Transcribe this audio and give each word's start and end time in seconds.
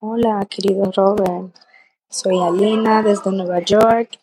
Hola, 0.00 0.46
querido 0.48 0.92
Robert. 0.92 1.52
Soy 2.08 2.38
Alina 2.38 3.02
desde 3.02 3.32
Nueva 3.32 3.58
York 3.58 4.20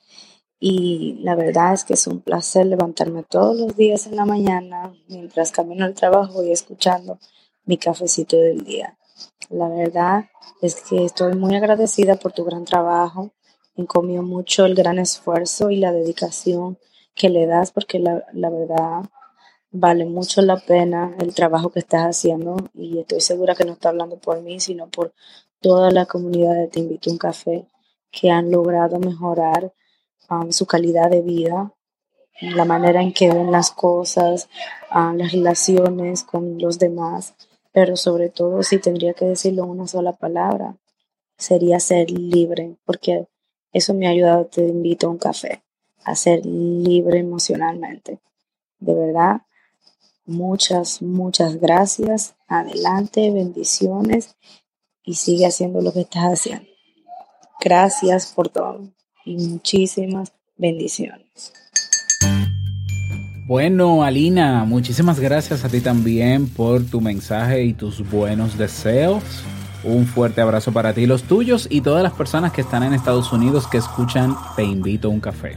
y 0.57 1.17
la 1.19 1.35
verdad 1.35 1.73
es 1.73 1.83
que 1.83 1.95
es 1.95 2.07
un 2.07 2.21
placer 2.21 2.65
levantarme 2.65 3.23
todos 3.23 3.57
los 3.59 3.75
días 3.75 4.07
en 4.07 4.15
la 4.15 4.23
mañana 4.23 4.93
mientras 5.09 5.51
camino 5.51 5.83
al 5.83 5.93
trabajo 5.93 6.41
y 6.45 6.53
escuchando 6.53 7.19
mi 7.65 7.77
cafecito 7.77 8.37
del 8.37 8.63
día. 8.63 8.97
La 9.49 9.67
verdad 9.67 10.29
es 10.61 10.75
que 10.75 11.03
estoy 11.03 11.33
muy 11.33 11.53
agradecida 11.57 12.15
por 12.15 12.31
tu 12.31 12.45
gran 12.45 12.63
trabajo. 12.63 13.31
Encomió 13.75 14.23
mucho 14.23 14.65
el 14.65 14.75
gran 14.75 14.97
esfuerzo 14.97 15.71
y 15.71 15.75
la 15.75 15.91
dedicación 15.91 16.77
que 17.15 17.29
le 17.29 17.47
das 17.47 17.71
porque 17.71 17.99
la, 17.99 18.25
la 18.31 18.49
verdad 18.49 19.09
vale 19.71 20.05
mucho 20.05 20.41
la 20.41 20.55
pena 20.55 21.13
el 21.19 21.35
trabajo 21.35 21.69
que 21.69 21.79
estás 21.79 22.03
haciendo 22.03 22.55
y 22.73 22.99
estoy 22.99 23.19
segura 23.19 23.55
que 23.55 23.65
no 23.65 23.73
está 23.73 23.89
hablando 23.89 24.17
por 24.17 24.41
mí, 24.41 24.61
sino 24.61 24.87
por 24.87 25.13
toda 25.65 25.89
la 25.89 26.05
comunidad 26.05 26.53
de 26.53 26.67
Te 26.67 26.79
Invito 26.79 27.09
a 27.09 27.13
un 27.13 27.17
Café 27.17 27.65
que 28.11 28.29
han 28.29 28.51
logrado 28.51 28.99
mejorar 28.99 29.73
um, 30.29 30.51
su 30.51 30.67
calidad 30.67 31.09
de 31.09 31.23
vida, 31.23 31.73
la 32.39 32.65
manera 32.65 33.01
en 33.01 33.11
que 33.11 33.33
ven 33.33 33.51
las 33.51 33.71
cosas, 33.71 34.47
um, 34.93 35.15
las 35.15 35.31
relaciones 35.31 36.23
con 36.23 36.59
los 36.59 36.77
demás, 36.77 37.33
pero 37.71 37.97
sobre 37.97 38.29
todo 38.29 38.61
si 38.61 38.77
tendría 38.77 39.15
que 39.15 39.25
decirlo 39.25 39.65
una 39.65 39.87
sola 39.87 40.13
palabra, 40.13 40.77
sería 41.35 41.79
ser 41.79 42.11
libre, 42.11 42.75
porque 42.85 43.27
eso 43.73 43.95
me 43.95 44.05
ha 44.05 44.11
ayudado, 44.11 44.45
te 44.45 44.67
invito 44.67 45.07
a 45.07 45.09
un 45.09 45.17
café, 45.17 45.63
a 46.03 46.15
ser 46.15 46.45
libre 46.45 47.17
emocionalmente. 47.17 48.19
De 48.77 48.93
verdad, 48.93 49.41
Muchas, 50.27 51.03
muchas 51.03 51.57
gracias. 51.57 52.35
Adelante, 52.47 53.29
bendiciones 53.29 54.35
y 55.05 55.15
sigue 55.15 55.45
haciendo 55.45 55.81
lo 55.81 55.93
que 55.93 56.01
estás 56.01 56.23
haciendo. 56.23 56.67
Gracias 57.61 58.33
por 58.35 58.49
todo 58.49 58.81
y 59.25 59.37
muchísimas 59.37 60.31
bendiciones. 60.57 61.53
Bueno, 63.47 64.03
Alina, 64.03 64.65
muchísimas 64.65 65.19
gracias 65.19 65.63
a 65.63 65.69
ti 65.69 65.79
también 65.79 66.49
por 66.49 66.83
tu 66.83 66.99
mensaje 66.99 67.63
y 67.63 67.73
tus 67.73 68.09
buenos 68.09 68.57
deseos. 68.57 69.23
Un 69.83 70.07
fuerte 70.07 70.41
abrazo 70.41 70.71
para 70.71 70.93
ti, 70.93 71.05
los 71.05 71.23
tuyos 71.23 71.67
y 71.69 71.81
todas 71.81 72.01
las 72.01 72.13
personas 72.13 72.51
que 72.51 72.61
están 72.61 72.81
en 72.81 72.95
Estados 72.95 73.31
Unidos 73.31 73.67
que 73.67 73.77
escuchan 73.77 74.35
Te 74.55 74.63
invito 74.63 75.09
a 75.09 75.11
un 75.11 75.19
café. 75.19 75.55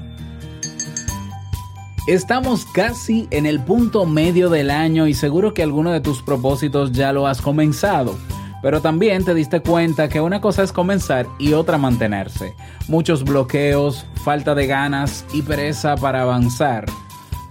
Estamos 2.07 2.67
casi 2.67 3.27
en 3.31 3.47
el 3.47 3.61
punto 3.61 4.05
medio 4.05 4.51
del 4.51 4.71
año 4.71 5.07
y 5.07 5.15
seguro 5.15 5.55
que 5.55 5.63
alguno 5.63 5.91
de 5.91 6.01
tus 6.01 6.23
propósitos 6.23 6.93
ya 6.93 7.13
lo 7.15 7.27
has 7.27 7.41
comenzado. 7.41 8.19
Pero 8.63 8.81
también 8.81 9.25
te 9.25 9.35
diste 9.35 9.61
cuenta 9.61 10.09
que 10.09 10.21
una 10.21 10.41
cosa 10.41 10.63
es 10.63 10.73
comenzar 10.73 11.27
y 11.39 11.53
otra 11.53 11.79
mantenerse. 11.79 12.55
Muchos 12.89 13.25
bloqueos, 13.25 14.07
falta 14.25 14.55
de 14.55 14.67
ganas 14.67 15.25
y 15.33 15.43
pereza 15.43 15.97
para 15.97 16.23
avanzar. 16.23 16.87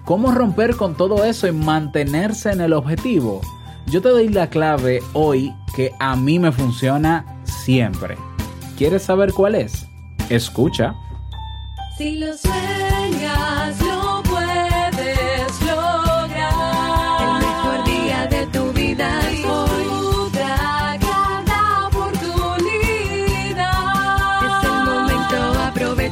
¿Cómo 0.05 0.31
romper 0.31 0.75
con 0.75 0.95
todo 0.95 1.23
eso 1.23 1.47
y 1.47 1.51
mantenerse 1.51 2.51
en 2.51 2.61
el 2.61 2.73
objetivo? 2.73 3.41
Yo 3.87 4.01
te 4.01 4.09
doy 4.09 4.29
la 4.29 4.49
clave 4.49 5.01
hoy 5.13 5.53
que 5.75 5.91
a 5.99 6.15
mí 6.15 6.39
me 6.39 6.51
funciona 6.51 7.25
siempre. 7.43 8.17
¿Quieres 8.77 9.03
saber 9.03 9.31
cuál 9.33 9.55
es? 9.55 9.85
Escucha. 10.29 10.93
Si 11.97 12.17
lo 12.17 12.37
sueñas, 12.37 13.81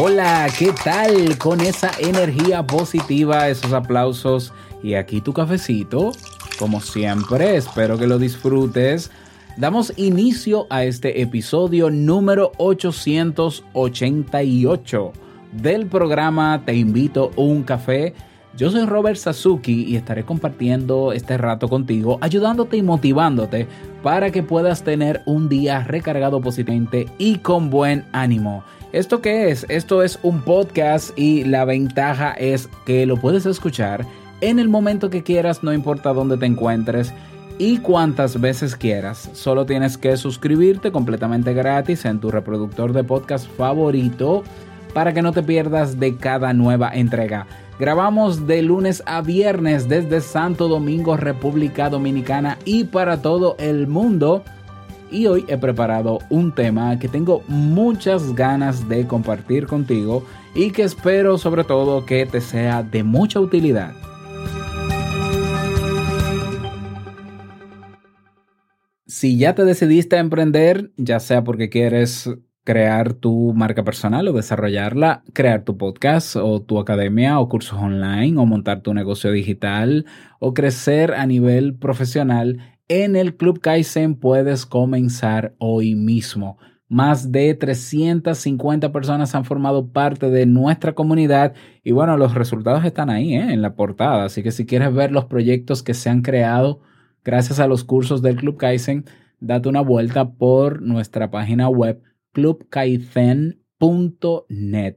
Hola, 0.00 0.46
¿qué 0.56 0.72
tal? 0.84 1.36
Con 1.38 1.60
esa 1.60 1.90
energía 1.98 2.64
positiva, 2.64 3.48
esos 3.48 3.72
aplausos 3.72 4.52
y 4.80 4.94
aquí 4.94 5.20
tu 5.20 5.32
cafecito. 5.32 6.12
Como 6.56 6.80
siempre, 6.80 7.56
espero 7.56 7.98
que 7.98 8.06
lo 8.06 8.20
disfrutes. 8.20 9.10
Damos 9.56 9.92
inicio 9.96 10.68
a 10.70 10.84
este 10.84 11.20
episodio 11.20 11.90
número 11.90 12.52
888 12.58 15.12
del 15.50 15.86
programa 15.86 16.62
Te 16.64 16.76
invito 16.76 17.32
a 17.36 17.40
un 17.40 17.64
café. 17.64 18.14
Yo 18.56 18.70
soy 18.70 18.86
Robert 18.86 19.16
Sasuki 19.16 19.82
y 19.82 19.96
estaré 19.96 20.22
compartiendo 20.22 21.12
este 21.12 21.36
rato 21.38 21.68
contigo, 21.68 22.18
ayudándote 22.20 22.76
y 22.76 22.82
motivándote 22.82 23.66
para 24.04 24.30
que 24.30 24.44
puedas 24.44 24.84
tener 24.84 25.22
un 25.26 25.48
día 25.48 25.82
recargado 25.82 26.40
positivamente 26.40 27.08
y 27.18 27.38
con 27.38 27.68
buen 27.68 28.04
ánimo. 28.12 28.62
¿Esto 28.92 29.20
qué 29.20 29.50
es? 29.50 29.66
Esto 29.68 30.02
es 30.02 30.18
un 30.22 30.40
podcast 30.40 31.10
y 31.18 31.44
la 31.44 31.66
ventaja 31.66 32.32
es 32.32 32.70
que 32.86 33.04
lo 33.04 33.18
puedes 33.18 33.44
escuchar 33.44 34.06
en 34.40 34.58
el 34.58 34.68
momento 34.68 35.10
que 35.10 35.22
quieras, 35.22 35.62
no 35.62 35.74
importa 35.74 36.14
dónde 36.14 36.38
te 36.38 36.46
encuentres 36.46 37.12
y 37.58 37.78
cuantas 37.78 38.40
veces 38.40 38.76
quieras. 38.76 39.28
Solo 39.34 39.66
tienes 39.66 39.98
que 39.98 40.16
suscribirte 40.16 40.90
completamente 40.90 41.52
gratis 41.52 42.06
en 42.06 42.18
tu 42.18 42.30
reproductor 42.30 42.94
de 42.94 43.04
podcast 43.04 43.46
favorito 43.58 44.42
para 44.94 45.12
que 45.12 45.20
no 45.20 45.32
te 45.32 45.42
pierdas 45.42 46.00
de 46.00 46.16
cada 46.16 46.54
nueva 46.54 46.90
entrega. 46.94 47.46
Grabamos 47.78 48.46
de 48.46 48.62
lunes 48.62 49.02
a 49.06 49.20
viernes 49.20 49.88
desde 49.88 50.22
Santo 50.22 50.66
Domingo, 50.66 51.16
República 51.16 51.90
Dominicana 51.90 52.58
y 52.64 52.84
para 52.84 53.20
todo 53.20 53.54
el 53.58 53.86
mundo 53.86 54.44
y 55.10 55.26
hoy 55.26 55.44
he 55.48 55.56
preparado 55.56 56.18
un 56.30 56.52
tema 56.52 56.98
que 56.98 57.08
tengo 57.08 57.42
muchas 57.48 58.34
ganas 58.34 58.88
de 58.88 59.06
compartir 59.06 59.66
contigo 59.66 60.24
y 60.54 60.70
que 60.70 60.82
espero 60.82 61.38
sobre 61.38 61.64
todo 61.64 62.04
que 62.06 62.26
te 62.26 62.40
sea 62.40 62.82
de 62.82 63.02
mucha 63.02 63.40
utilidad. 63.40 63.92
Si 69.06 69.38
ya 69.38 69.54
te 69.54 69.64
decidiste 69.64 70.16
a 70.16 70.20
emprender, 70.20 70.92
ya 70.96 71.18
sea 71.18 71.42
porque 71.42 71.70
quieres 71.70 72.30
crear 72.68 73.14
tu 73.14 73.54
marca 73.54 73.82
personal 73.82 74.28
o 74.28 74.34
desarrollarla, 74.34 75.24
crear 75.32 75.64
tu 75.64 75.78
podcast 75.78 76.36
o 76.36 76.60
tu 76.60 76.78
academia 76.78 77.38
o 77.38 77.48
cursos 77.48 77.78
online 77.78 78.38
o 78.38 78.44
montar 78.44 78.82
tu 78.82 78.92
negocio 78.92 79.32
digital 79.32 80.04
o 80.38 80.52
crecer 80.52 81.14
a 81.14 81.24
nivel 81.24 81.74
profesional, 81.74 82.77
en 82.88 83.16
el 83.16 83.36
Club 83.36 83.60
Kaizen 83.60 84.14
puedes 84.14 84.66
comenzar 84.66 85.54
hoy 85.58 85.94
mismo. 85.94 86.58
Más 86.88 87.30
de 87.30 87.54
350 87.54 88.90
personas 88.92 89.34
han 89.34 89.44
formado 89.44 89.92
parte 89.92 90.30
de 90.30 90.46
nuestra 90.46 90.94
comunidad 90.94 91.52
y 91.84 91.92
bueno, 91.92 92.16
los 92.16 92.34
resultados 92.34 92.82
están 92.86 93.10
ahí 93.10 93.34
¿eh? 93.34 93.52
en 93.52 93.60
la 93.60 93.74
portada. 93.74 94.24
Así 94.24 94.42
que 94.42 94.52
si 94.52 94.64
quieres 94.64 94.94
ver 94.94 95.12
los 95.12 95.26
proyectos 95.26 95.82
que 95.82 95.92
se 95.92 96.08
han 96.08 96.22
creado 96.22 96.80
gracias 97.22 97.60
a 97.60 97.66
los 97.66 97.84
cursos 97.84 98.22
del 98.22 98.36
Club 98.36 98.56
Kaizen, 98.56 99.04
date 99.38 99.68
una 99.68 99.82
vuelta 99.82 100.30
por 100.30 100.80
nuestra 100.80 101.30
página 101.30 101.68
web 101.68 102.00
clubkaizen.net. 102.32 104.96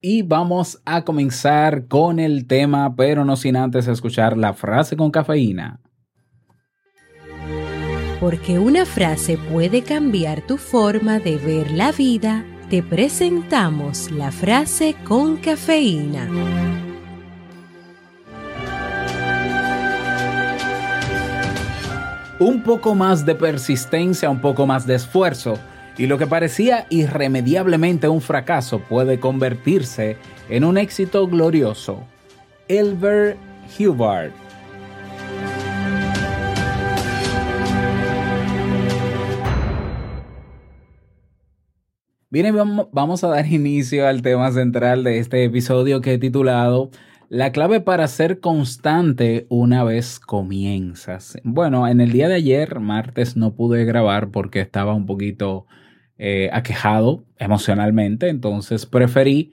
Y 0.00 0.22
vamos 0.22 0.80
a 0.86 1.04
comenzar 1.04 1.88
con 1.88 2.20
el 2.20 2.46
tema, 2.46 2.96
pero 2.96 3.26
no 3.26 3.36
sin 3.36 3.56
antes 3.56 3.86
escuchar 3.86 4.38
la 4.38 4.54
frase 4.54 4.96
con 4.96 5.10
cafeína. 5.10 5.82
Porque 8.20 8.58
una 8.58 8.84
frase 8.84 9.38
puede 9.38 9.82
cambiar 9.82 10.42
tu 10.42 10.56
forma 10.56 11.20
de 11.20 11.36
ver 11.36 11.70
la 11.70 11.92
vida, 11.92 12.44
te 12.68 12.82
presentamos 12.82 14.10
la 14.10 14.32
frase 14.32 14.96
con 15.04 15.36
cafeína. 15.36 16.28
un 22.40 22.62
poco 22.62 22.94
más 22.94 23.26
de 23.26 23.34
persistencia, 23.34 24.30
un 24.30 24.40
poco 24.40 24.66
más 24.66 24.86
de 24.86 24.94
esfuerzo, 24.94 25.58
y 25.96 26.06
lo 26.06 26.18
que 26.18 26.26
parecía 26.26 26.86
irremediablemente 26.90 28.08
un 28.08 28.20
fracaso 28.20 28.78
puede 28.80 29.18
convertirse 29.18 30.16
en 30.48 30.64
un 30.64 30.78
éxito 30.78 31.26
glorioso. 31.26 32.04
Elver 32.68 33.36
Hubbard 33.78 34.30
Bien, 42.30 42.54
vamos 42.92 43.24
a 43.24 43.28
dar 43.28 43.46
inicio 43.50 44.06
al 44.06 44.20
tema 44.20 44.52
central 44.52 45.02
de 45.02 45.18
este 45.18 45.44
episodio 45.44 46.02
que 46.02 46.12
he 46.12 46.18
titulado 46.18 46.90
La 47.30 47.52
clave 47.52 47.80
para 47.80 48.06
ser 48.06 48.40
constante 48.40 49.46
una 49.48 49.82
vez 49.82 50.20
comienzas. 50.20 51.38
Bueno, 51.42 51.88
en 51.88 52.02
el 52.02 52.12
día 52.12 52.28
de 52.28 52.34
ayer, 52.34 52.80
martes, 52.80 53.34
no 53.38 53.54
pude 53.54 53.86
grabar 53.86 54.30
porque 54.30 54.60
estaba 54.60 54.92
un 54.92 55.06
poquito 55.06 55.64
eh, 56.18 56.50
aquejado 56.52 57.24
emocionalmente, 57.38 58.28
entonces 58.28 58.84
preferí 58.84 59.52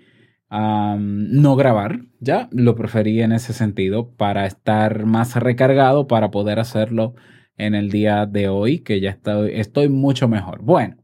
no 0.49 1.55
grabar, 1.55 2.01
ya 2.19 2.47
lo 2.51 2.75
preferí 2.75 3.21
en 3.21 3.31
ese 3.33 3.51
sentido 3.51 4.11
para 4.15 4.45
estar 4.45 5.05
más 5.05 5.35
recargado 5.35 6.07
para 6.07 6.31
poder 6.31 6.59
hacerlo 6.59 7.13
en 7.57 7.73
el 7.73 7.89
día 7.89 8.25
de 8.25 8.47
hoy, 8.47 8.79
que 8.79 9.01
ya 9.01 9.11
estoy, 9.11 9.51
estoy 9.53 9.89
mucho 9.89 10.27
mejor. 10.27 10.61
Bueno 10.61 10.97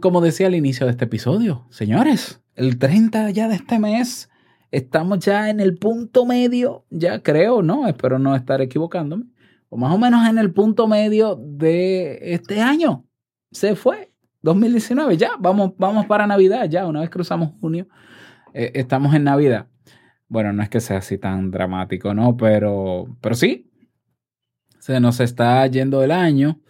como 0.00 0.20
decía 0.20 0.46
al 0.46 0.54
inicio 0.54 0.86
de 0.86 0.92
este 0.92 1.06
episodio, 1.06 1.66
señores, 1.70 2.42
el 2.54 2.78
30 2.78 3.30
ya 3.30 3.48
de 3.48 3.56
este 3.56 3.78
mes, 3.78 4.30
estamos 4.70 5.20
ya 5.20 5.50
en 5.50 5.60
el 5.60 5.78
punto 5.78 6.26
medio, 6.26 6.84
ya 6.90 7.22
creo, 7.22 7.62
¿no? 7.62 7.86
Espero 7.88 8.18
no 8.18 8.36
estar 8.36 8.60
equivocándome, 8.60 9.24
o 9.68 9.76
más 9.76 9.94
o 9.94 9.98
menos 9.98 10.28
en 10.28 10.38
el 10.38 10.52
punto 10.52 10.86
medio 10.86 11.36
de 11.36 12.18
este 12.34 12.60
año. 12.60 13.04
Se 13.50 13.76
fue, 13.76 14.12
2019, 14.42 15.16
ya, 15.16 15.32
vamos, 15.38 15.72
vamos 15.78 16.06
para 16.06 16.26
Navidad, 16.26 16.68
ya, 16.68 16.86
una 16.86 17.00
vez 17.00 17.10
cruzamos 17.10 17.52
junio, 17.60 17.88
eh, 18.52 18.72
estamos 18.74 19.14
en 19.14 19.24
Navidad. 19.24 19.68
Bueno, 20.28 20.52
no 20.52 20.62
es 20.62 20.68
que 20.68 20.80
sea 20.80 20.98
así 20.98 21.18
tan 21.18 21.50
dramático, 21.50 22.12
¿no? 22.14 22.36
Pero, 22.36 23.16
pero 23.20 23.34
sí, 23.34 23.70
se 24.78 25.00
nos 25.00 25.20
está 25.20 25.66
yendo 25.66 26.02
el 26.02 26.10
año. 26.10 26.60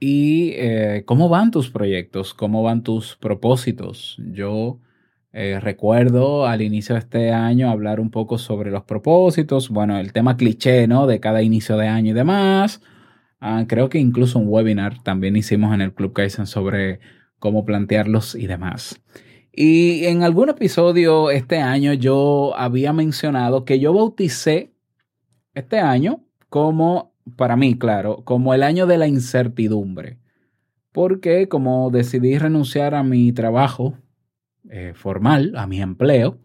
¿Y 0.00 0.52
eh, 0.54 1.02
cómo 1.04 1.28
van 1.28 1.50
tus 1.50 1.70
proyectos? 1.70 2.32
¿Cómo 2.32 2.62
van 2.62 2.82
tus 2.82 3.16
propósitos? 3.16 4.16
Yo 4.32 4.80
eh, 5.32 5.60
recuerdo 5.60 6.46
al 6.46 6.62
inicio 6.62 6.94
de 6.94 7.00
este 7.00 7.32
año 7.32 7.70
hablar 7.70 8.00
un 8.00 8.10
poco 8.10 8.38
sobre 8.38 8.70
los 8.70 8.84
propósitos, 8.84 9.68
bueno, 9.68 9.98
el 9.98 10.14
tema 10.14 10.38
cliché, 10.38 10.88
¿no? 10.88 11.06
De 11.06 11.20
cada 11.20 11.42
inicio 11.42 11.76
de 11.76 11.86
año 11.86 12.12
y 12.12 12.14
demás. 12.14 12.80
Ah, 13.40 13.66
creo 13.68 13.90
que 13.90 13.98
incluso 13.98 14.38
un 14.38 14.48
webinar 14.48 15.02
también 15.02 15.36
hicimos 15.36 15.74
en 15.74 15.82
el 15.82 15.92
Club 15.92 16.14
Kaizen 16.14 16.46
sobre 16.46 17.00
cómo 17.38 17.66
plantearlos 17.66 18.34
y 18.34 18.46
demás. 18.46 19.02
Y 19.52 20.06
en 20.06 20.22
algún 20.22 20.48
episodio 20.48 21.30
este 21.30 21.58
año 21.58 21.92
yo 21.92 22.54
había 22.56 22.92
mencionado 22.94 23.66
que 23.66 23.80
yo 23.80 23.92
bauticé 23.92 24.72
este 25.54 25.78
año 25.78 26.24
como 26.48 27.09
para 27.36 27.56
mí, 27.56 27.78
claro, 27.78 28.22
como 28.24 28.54
el 28.54 28.62
año 28.62 28.86
de 28.86 28.98
la 28.98 29.06
incertidumbre. 29.06 30.18
Porque 30.92 31.48
como 31.48 31.90
decidí 31.90 32.38
renunciar 32.38 32.94
a 32.94 33.02
mi 33.02 33.32
trabajo 33.32 33.96
eh, 34.68 34.92
formal, 34.94 35.52
a 35.56 35.66
mi 35.66 35.80
empleo, 35.80 36.38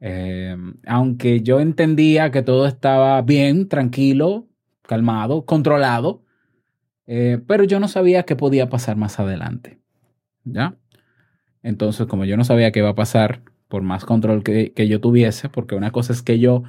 eh, 0.00 0.56
aunque 0.86 1.42
yo 1.42 1.60
entendía 1.60 2.30
que 2.30 2.42
todo 2.42 2.66
estaba 2.66 3.20
bien, 3.22 3.68
tranquilo, 3.68 4.48
calmado, 4.82 5.44
controlado, 5.44 6.22
eh, 7.06 7.40
pero 7.46 7.64
yo 7.64 7.80
no 7.80 7.88
sabía 7.88 8.24
qué 8.24 8.36
podía 8.36 8.68
pasar 8.68 8.96
más 8.96 9.18
adelante. 9.18 9.80
¿Ya? 10.44 10.76
Entonces, 11.62 12.06
como 12.06 12.24
yo 12.24 12.36
no 12.36 12.44
sabía 12.44 12.72
qué 12.72 12.80
iba 12.80 12.90
a 12.90 12.94
pasar, 12.94 13.42
por 13.68 13.82
más 13.82 14.04
control 14.04 14.42
que, 14.42 14.72
que 14.72 14.88
yo 14.88 15.00
tuviese, 15.00 15.48
porque 15.48 15.74
una 15.74 15.90
cosa 15.90 16.12
es 16.12 16.22
que 16.22 16.38
yo 16.38 16.62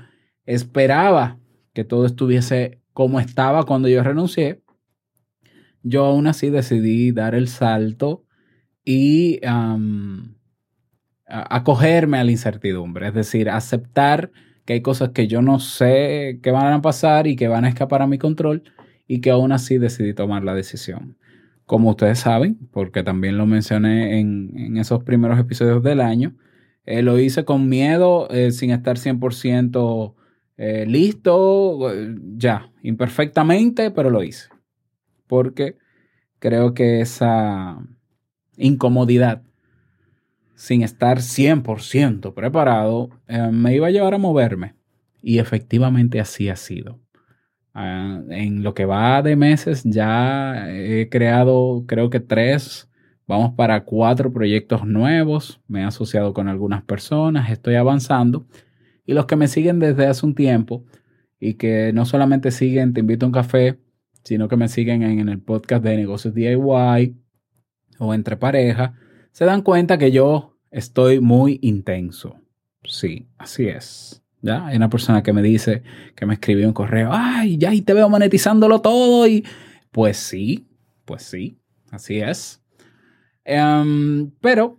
esperaba 0.46 1.40
que 1.74 1.84
todo 1.84 2.06
estuviese 2.06 2.82
como 3.00 3.22
estaba 3.22 3.64
cuando 3.64 3.88
yo 3.88 4.04
renuncié, 4.04 4.62
yo 5.84 6.04
aún 6.04 6.28
así 6.28 6.50
decidí 6.50 7.14
dar 7.14 7.34
el 7.34 7.48
salto 7.48 8.26
y 8.84 9.40
acogerme 11.26 12.18
a 12.18 12.26
la 12.26 12.32
incertidumbre, 12.32 13.08
es 13.08 13.14
decir, 13.14 13.50
aceptar 13.50 14.32
que 14.66 14.74
hay 14.74 14.82
cosas 14.82 15.12
que 15.12 15.30
yo 15.30 15.42
no 15.42 15.60
sé 15.60 16.42
que 16.44 16.52
van 16.52 16.74
a 16.74 16.82
pasar 16.82 17.26
y 17.26 17.38
que 17.38 17.48
van 17.48 17.64
a 17.64 17.70
escapar 17.70 18.02
a 18.02 18.08
mi 18.08 18.18
control 18.18 18.64
y 19.08 19.22
que 19.22 19.30
aún 19.30 19.54
así 19.54 19.78
decidí 19.78 20.14
tomar 20.14 20.44
la 20.44 20.54
decisión. 20.54 21.18
Como 21.66 21.92
ustedes 21.92 22.20
saben, 22.20 22.58
porque 22.70 23.02
también 23.02 23.38
lo 23.38 23.46
mencioné 23.46 24.20
en, 24.20 24.76
esos 24.76 25.06
primeros 25.06 25.40
episodios 25.40 25.82
del 25.84 26.02
año, 26.02 26.36
eh, 26.84 27.02
lo 27.02 27.18
hice 27.18 27.46
con 27.46 27.70
miedo, 27.70 28.30
eh, 28.30 28.52
sin 28.52 28.72
estar 28.72 28.98
100% 28.98 30.16
eh, 30.62 30.86
listo, 30.86 31.90
ya, 32.36 32.70
imperfectamente, 32.84 33.92
pero 33.92 34.10
lo 34.10 34.24
hice. 34.24 34.50
Porque 35.26 35.78
creo 36.40 36.74
que 36.74 37.00
esa 37.00 37.80
incomodidad, 38.58 39.42
sin 40.56 40.82
estar 40.82 41.22
100% 41.22 42.34
preparado, 42.34 43.10
eh, 43.30 43.50
me 43.54 43.74
iba 43.74 43.88
a 43.88 43.92
llevar 43.92 44.16
a 44.16 44.18
moverme. 44.18 44.76
Y 45.22 45.40
efectivamente 45.40 46.20
así 46.20 46.50
ha 46.50 46.58
sido. 46.58 47.00
Ah, 47.74 48.20
en 48.30 48.62
lo 48.62 48.74
que 48.74 48.84
va 48.84 49.22
de 49.22 49.38
meses 49.38 49.84
ya 49.86 50.70
he 50.70 51.08
creado 51.08 51.86
creo 51.88 52.10
que 52.10 52.20
tres, 52.20 52.90
vamos 53.28 53.54
para 53.54 53.86
cuatro 53.86 54.34
proyectos 54.34 54.86
nuevos, 54.86 55.62
me 55.70 55.82
he 55.82 55.84
asociado 55.86 56.34
con 56.34 56.50
algunas 56.50 56.84
personas, 56.84 57.50
estoy 57.50 57.76
avanzando 57.76 58.46
y 59.10 59.14
los 59.14 59.26
que 59.26 59.36
me 59.36 59.48
siguen 59.48 59.80
desde 59.80 60.06
hace 60.06 60.24
un 60.24 60.36
tiempo 60.36 60.86
y 61.40 61.56
que 61.56 61.92
no 61.94 62.06
solamente 62.06 62.52
siguen 62.52 62.94
Te 62.94 63.00
invito 63.00 63.26
a 63.26 63.30
un 63.30 63.34
café, 63.34 63.80
sino 64.24 64.48
que 64.48 64.56
me 64.56 64.68
siguen 64.68 65.02
en, 65.02 65.30
el 65.30 65.42
podcast 65.42 65.84
de 65.84 65.98
negocios 65.98 66.36
DIY 66.36 67.18
o 67.98 68.14
entre 68.14 68.38
pareja, 68.38 68.94
se 69.32 69.46
dan 69.46 69.64
cuenta 69.64 69.98
que 69.98 70.12
yo 70.12 70.60
estoy 70.70 71.20
muy 71.22 71.58
intenso. 71.64 72.40
Sí, 72.84 73.28
así 73.40 73.68
es. 73.68 74.22
¿Ya? 74.44 74.68
Hay 74.68 74.78
una 74.78 74.92
persona 74.92 75.24
que 75.24 75.34
me 75.34 75.42
dice, 75.42 75.82
que 76.16 76.28
me 76.28 76.36
escribió 76.36 76.68
un 76.68 76.74
correo, 76.74 77.10
ay, 77.12 77.58
ya 77.58 77.74
y 77.74 77.82
te 77.82 77.96
veo 77.96 78.10
monetizándolo 78.10 78.80
todo. 78.80 79.26
Y 79.26 79.44
pues 79.92 80.18
sí, 80.18 80.68
pues 81.06 81.24
sí, 81.24 81.58
así 81.90 82.20
es. 82.20 82.62
Em, 83.44 84.30
pero 84.40 84.79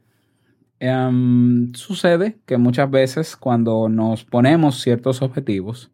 Em, 0.82 1.74
sucede 1.74 2.40
que 2.46 2.56
muchas 2.56 2.90
veces 2.90 3.36
cuando 3.36 3.90
nos 3.90 4.24
ponemos 4.24 4.80
ciertos 4.80 5.20
objetivos, 5.20 5.92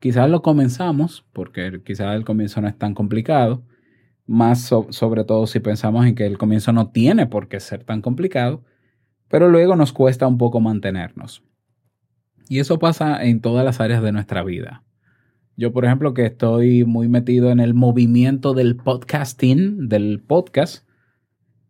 quizás 0.00 0.30
lo 0.30 0.40
comenzamos, 0.40 1.26
porque 1.34 1.82
quizás 1.84 2.16
el 2.16 2.24
comienzo 2.24 2.62
no 2.62 2.68
es 2.68 2.78
tan 2.78 2.94
complicado, 2.94 3.62
más 4.26 4.62
sobre 4.62 5.24
todo 5.24 5.46
si 5.46 5.60
pensamos 5.60 6.06
en 6.06 6.14
que 6.14 6.24
el 6.24 6.38
comienzo 6.38 6.72
no 6.72 6.90
tiene 6.90 7.26
por 7.26 7.48
qué 7.48 7.60
ser 7.60 7.84
tan 7.84 8.00
complicado, 8.00 8.64
pero 9.28 9.50
luego 9.50 9.76
nos 9.76 9.92
cuesta 9.92 10.26
un 10.26 10.38
poco 10.38 10.58
mantenernos. 10.58 11.44
Y 12.48 12.60
eso 12.60 12.78
pasa 12.78 13.22
en 13.22 13.42
todas 13.42 13.62
las 13.62 13.78
áreas 13.78 14.02
de 14.02 14.12
nuestra 14.12 14.42
vida. 14.42 14.84
Yo, 15.54 15.70
por 15.74 15.84
ejemplo, 15.84 16.14
que 16.14 16.24
estoy 16.24 16.84
muy 16.86 17.08
metido 17.08 17.50
en 17.50 17.60
el 17.60 17.74
movimiento 17.74 18.54
del 18.54 18.76
podcasting, 18.76 19.88
del 19.88 20.22
podcast, 20.26 20.88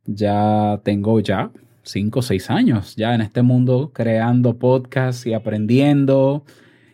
ya 0.04 0.80
tengo 0.84 1.18
ya 1.18 1.50
cinco 1.82 2.20
o 2.20 2.22
seis 2.22 2.50
años 2.50 2.96
ya 2.96 3.14
en 3.14 3.20
este 3.20 3.42
mundo 3.42 3.90
creando 3.92 4.58
podcasts 4.58 5.26
y 5.26 5.34
aprendiendo 5.34 6.44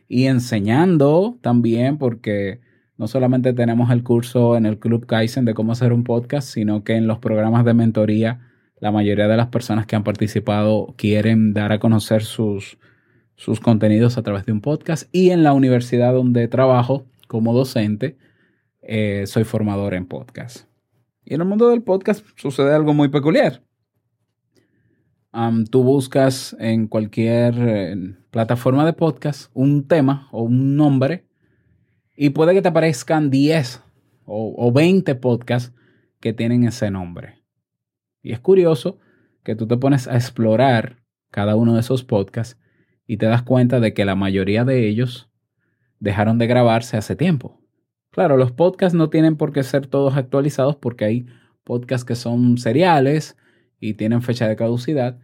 y 0.09 0.27
enseñando 0.27 1.39
también 1.41 1.99
porque 1.99 2.61
no 2.97 3.07
solamente 3.07 3.53
tenemos 3.53 3.91
el 3.91 4.03
curso 4.03 4.57
en 4.57 4.67
el 4.67 4.79
Club 4.79 5.07
Kaizen 5.07 5.45
de 5.45 5.55
cómo 5.55 5.73
hacer 5.73 5.93
un 5.93 6.03
podcast, 6.03 6.49
sino 6.49 6.83
que 6.83 6.97
en 6.97 7.07
los 7.07 7.19
programas 7.19 7.65
de 7.65 7.75
mentoría 7.75 8.41
la 8.81 8.91
mayoría 8.91 9.29
de 9.29 9.37
las 9.37 9.49
personas 9.49 9.87
que 9.87 9.97
han 9.97 10.05
participado 10.05 10.95
quieren 10.97 11.53
dar 11.53 11.73
a 11.73 11.79
conocer 11.79 12.23
sus, 12.23 12.79
sus 13.37 13.61
contenidos 13.61 14.19
a 14.19 14.23
través 14.23 14.47
de 14.47 14.53
un 14.53 14.61
podcast 14.61 15.09
y 15.13 15.31
en 15.31 15.43
la 15.43 15.53
universidad 15.53 16.13
donde 16.13 16.49
trabajo 16.49 17.07
como 17.29 17.53
docente 17.53 18.17
eh, 18.83 19.25
soy 19.27 19.45
formador 19.45 19.95
en 19.95 20.07
podcast. 20.07 20.67
Y 21.25 21.35
en 21.35 21.43
el 21.43 21.47
mundo 21.47 21.69
del 21.69 21.83
podcast 21.83 22.25
sucede 22.37 22.75
algo 22.75 22.95
muy 22.95 23.09
peculiar 23.09 23.68
tú 25.71 25.83
buscas 25.83 26.57
en 26.59 26.89
cualquier 26.89 28.19
plataforma 28.31 28.85
de 28.85 28.93
podcast 28.93 29.51
un 29.55 29.87
tema 29.87 30.29
o 30.33 30.43
un 30.43 30.77
nombre 30.77 31.27
y 32.17 32.31
puede 32.31 32.55
que 32.55 32.63
te 32.63 32.69
aparezcan 32.69 33.31
10 33.31 33.83
o, 34.25 34.55
o 34.57 34.73
20 34.73 35.15
podcasts 35.17 35.75
que 36.21 36.33
tienen 36.33 36.65
ese 36.65 36.91
nombre. 36.91 37.43
Y 38.23 38.33
es 38.33 38.41
curioso 38.41 38.99
que 39.45 39.55
tú 39.55 39.67
te 39.67 39.77
pones 39.77 40.09
a 40.09 40.15
explorar 40.17 41.03
cada 41.31 41.57
uno 41.57 41.75
de 41.75 41.81
esos 41.81 42.05
podcasts 42.05 42.59
y 43.07 43.17
te 43.17 43.27
das 43.27 43.43
cuenta 43.43 43.81
de 43.81 43.95
que 43.95 44.05
la 44.05 44.15
mayoría 44.15 44.65
de 44.65 44.89
ellos 44.89 45.31
dejaron 46.01 46.39
de 46.39 46.47
grabarse 46.47 46.97
hace 46.97 47.17
tiempo. 47.17 47.61
Claro, 48.11 48.37
los 48.37 48.53
podcasts 48.53 48.97
no 48.97 49.11
tienen 49.11 49.37
por 49.37 49.53
qué 49.53 49.63
ser 49.63 49.87
todos 49.87 50.17
actualizados 50.17 50.77
porque 50.77 51.05
hay 51.05 51.27
podcasts 51.65 52.05
que 52.05 52.15
son 52.15 52.59
seriales 52.59 53.37
y 53.81 53.95
tienen 53.95 54.23
fecha 54.23 54.49
de 54.49 54.57
caducidad, 54.57 55.19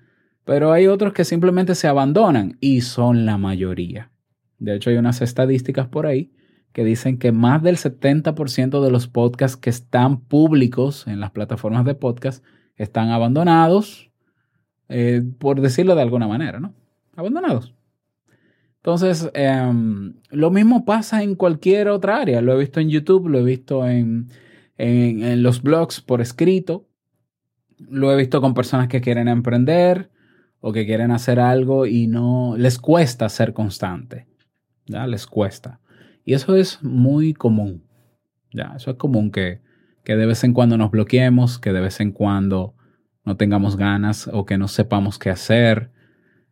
pero 0.45 0.73
hay 0.73 0.87
otros 0.87 1.13
que 1.13 1.25
simplemente 1.25 1.75
se 1.75 1.89
abandonan 1.89 2.57
y 2.61 2.83
son 2.83 3.27
la 3.27 3.39
mayoría. 3.39 4.11
De 4.59 4.75
hecho, 4.75 4.91
hay 4.91 4.97
unas 4.97 5.23
estadísticas 5.23 5.89
por 5.89 6.07
ahí 6.07 6.33
que 6.73 6.85
dicen 6.85 7.19
que 7.19 7.33
más 7.33 7.63
del 7.63 7.77
70% 7.77 8.83
de 8.83 8.91
los 8.91 9.07
podcasts 9.07 9.57
que 9.57 9.71
están 9.71 10.21
públicos 10.21 11.07
en 11.07 11.21
las 11.21 11.31
plataformas 11.31 11.85
de 11.85 11.95
podcast 11.95 12.45
están 12.77 13.11
abandonados, 13.11 14.11
eh, 14.89 15.23
por 15.39 15.61
decirlo 15.61 15.95
de 15.95 16.03
alguna 16.03 16.27
manera, 16.27 16.59
¿no? 16.59 16.75
Abandonados. 17.17 17.75
Entonces, 18.85 19.31
em, 19.33 20.15
lo 20.31 20.51
mismo 20.51 20.85
pasa 20.85 21.23
en 21.23 21.37
cualquier 21.37 21.89
otra 21.89 22.19
área. 22.19 22.43
Lo 22.43 22.53
he 22.53 22.59
visto 22.59 22.81
en 22.81 22.91
YouTube, 22.91 23.29
lo 23.29 23.39
he 23.39 23.43
visto 23.45 23.89
en, 23.89 24.29
en, 24.77 25.43
los 25.43 25.63
blogs 25.63 26.01
por 26.03 26.21
escrito, 26.21 26.87
lo 27.79 28.13
he 28.13 28.17
visto 28.17 28.41
con 28.41 28.55
personas 28.55 28.89
que 28.89 29.01
quieren 29.01 29.29
emprender 29.29 30.11
o 30.61 30.73
que 30.73 30.87
quieren 30.87 31.11
hacer 31.11 31.41
algo 31.41 31.87
y 31.87 32.07
no 32.07 32.55
les 32.57 32.79
cuesta 32.79 33.29
ser 33.29 33.53
constante. 33.53 34.27
¿ya? 34.87 35.07
Les 35.07 35.27
cuesta. 35.27 35.81
Y 36.25 36.35
eso 36.35 36.57
es 36.57 36.83
muy 36.83 37.35
común. 37.35 37.85
¿ya? 38.53 38.73
Eso 38.77 38.93
es 38.93 38.97
común 38.97 39.31
que, 39.31 39.61
que 40.05 40.17
de 40.17 40.27
vez 40.27 40.43
en 40.45 40.53
cuando 40.55 40.79
nos 40.79 40.91
bloqueemos, 40.91 41.59
que 41.59 41.73
de 41.73 41.81
vez 41.81 42.01
en 42.01 42.13
cuando 42.13 42.75
no 43.25 43.37
tengamos 43.37 43.77
ganas 43.77 44.29
o 44.33 44.45
que 44.47 44.59
no 44.59 44.69
sepamos 44.69 45.19
qué 45.19 45.31
hacer. 45.31 45.91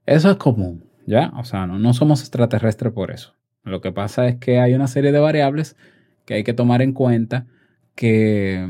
Eso 0.05 0.31
es 0.31 0.37
común. 0.37 0.93
¿ya? 1.07 1.33
O 1.37 1.45
sea, 1.45 1.67
no, 1.67 1.95
somos 1.95 2.21
extraterrestres 2.21 2.93
por 2.93 3.11
eso. 3.11 3.35
Lo 3.65 3.81
que 3.81 3.93
pasa 3.93 4.27
es 4.27 4.37
que 4.37 4.59
hay 4.59 4.75
una 4.75 4.89
serie 4.89 5.13
de 5.13 5.21
variables 5.21 5.77
que 6.25 6.35
hay 6.35 6.45
que 6.45 6.55
tomar 6.55 6.83
en 6.83 6.93
cuenta 6.93 7.47
que 7.95 8.69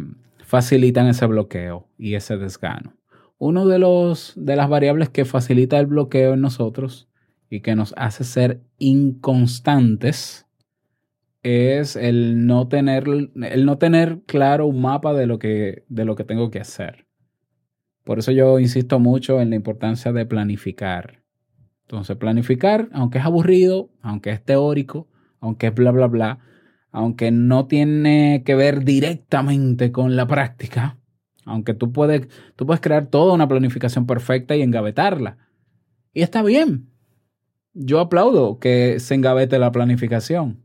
facilitan 0.53 1.07
ese 1.07 1.25
bloqueo 1.25 1.89
y 1.97 2.15
ese 2.15 2.37
desgano. 2.37 2.93
Uno 3.39 3.67
de 3.67 3.79
los 3.79 4.35
de 4.37 4.55
las 4.55 4.69
variables 4.69 5.09
que 5.09 5.25
facilita 5.25 5.79
el 5.79 5.87
bloqueo 5.87 6.35
en 6.35 6.43
nosotros 6.43 7.09
y 7.49 7.61
que 7.61 7.75
nos 7.75 7.95
hace 7.97 8.23
ser 8.23 8.61
inconstantes 8.77 10.47
es 11.43 11.97
el 11.97 12.45
no 12.45 12.69
tener 12.69 13.05
el 13.09 13.65
no 13.65 13.79
tener 13.79 14.21
claro 14.27 14.67
un 14.67 14.83
mapa 14.83 15.15
de 15.15 15.25
lo 15.25 15.39
que 15.39 15.87
de 15.89 16.05
lo 16.05 16.17
que 16.17 16.25
tengo 16.25 16.51
que 16.51 16.61
hacer. 16.61 17.07
Por 18.05 18.19
eso 18.19 18.31
yo 18.31 18.59
insisto 18.59 18.99
mucho 18.99 19.41
en 19.41 19.49
la 19.49 19.57
importancia 19.57 20.13
de 20.13 20.27
planificar. 20.27 21.23
Entonces, 21.87 22.19
planificar, 22.19 22.91
aunque 22.93 23.17
es 23.17 23.25
aburrido, 23.25 23.89
aunque 24.03 24.29
es 24.29 24.45
teórico, 24.45 25.09
aunque 25.41 25.69
es 25.69 25.75
bla, 25.75 25.93
bla, 25.93 26.09
bla, 26.09 26.41
aunque 26.93 27.31
no 27.31 27.67
tiene 27.67 28.43
que 28.45 28.55
ver 28.55 28.85
directamente 28.85 29.91
con 29.91 30.15
la 30.15 30.27
práctica, 30.27 30.99
aunque 31.47 31.75
tú 31.75 31.91
puedes, 31.91 32.29
tú 32.55 32.67
puedes 32.67 32.83
crear 32.83 33.07
toda 33.07 33.33
una 33.33 33.49
planificación 33.49 34.07
perfecta 34.07 34.55
y 34.55 34.63
engavetarla. 34.63 35.39
Y 36.13 36.23
está 36.23 36.43
bien. 36.43 36.91
Yo 37.73 37.99
aplaudo 37.99 38.59
que 38.59 39.01
se 39.01 39.15
engavete 39.15 39.59
la 39.59 39.73
planificación. 39.73 40.63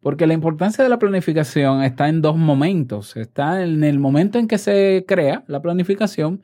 Porque 0.00 0.26
la 0.26 0.34
importancia 0.34 0.84
de 0.84 0.90
la 0.90 0.98
planificación 0.98 1.82
está 1.82 2.08
en 2.08 2.22
dos 2.22 2.36
momentos. 2.36 3.16
Está 3.16 3.62
en 3.62 3.82
el 3.82 3.98
momento 3.98 4.38
en 4.38 4.48
que 4.48 4.58
se 4.58 5.04
crea 5.08 5.44
la 5.46 5.60
planificación 5.60 6.42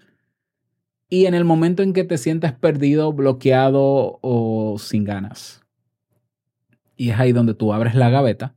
y 1.09 1.27
en 1.27 1.35
el 1.35 1.45
momento 1.45 1.83
en 1.83 1.93
que 1.93 2.05
te 2.05 2.19
sientas 2.19 2.53
perdido, 2.55 3.13
bloqueado 3.13 4.19
o 4.21 4.77
sin 4.79 5.05
ganas. 5.05 5.63
Y 6.97 7.11
es 7.11 7.19
ahí 7.19 7.33
donde 7.33 7.55
tú 7.55 7.73
abres 7.73 7.95
la 7.95 8.11
gaveta 8.11 8.56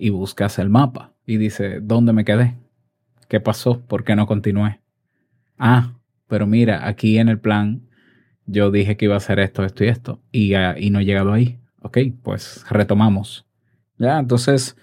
y 0.00 0.10
buscas 0.10 0.58
el 0.58 0.68
mapa 0.68 1.14
y 1.26 1.36
dices, 1.36 1.80
¿dónde 1.82 2.12
me 2.12 2.24
quedé? 2.24 2.56
¿Qué 3.28 3.40
pasó? 3.40 3.80
¿Por 3.86 4.02
qué 4.02 4.16
no 4.16 4.26
continué? 4.26 4.80
Ah, 5.58 5.94
pero 6.26 6.46
mira, 6.46 6.88
aquí 6.88 7.18
en 7.18 7.28
el 7.28 7.38
plan 7.38 7.88
yo 8.46 8.70
dije 8.70 8.96
que 8.96 9.04
iba 9.04 9.14
a 9.14 9.18
hacer 9.18 9.38
esto, 9.38 9.64
esto 9.64 9.84
y 9.84 9.88
esto 9.88 10.20
y, 10.32 10.54
ah, 10.54 10.74
no 10.90 11.00
he 11.00 11.04
llegado 11.04 11.32
ahí. 11.32 11.58
Ok, 11.82 11.98
pues 12.22 12.64
retomamos. 12.68 13.46
Ya, 13.98 14.18
entonces 14.18 14.76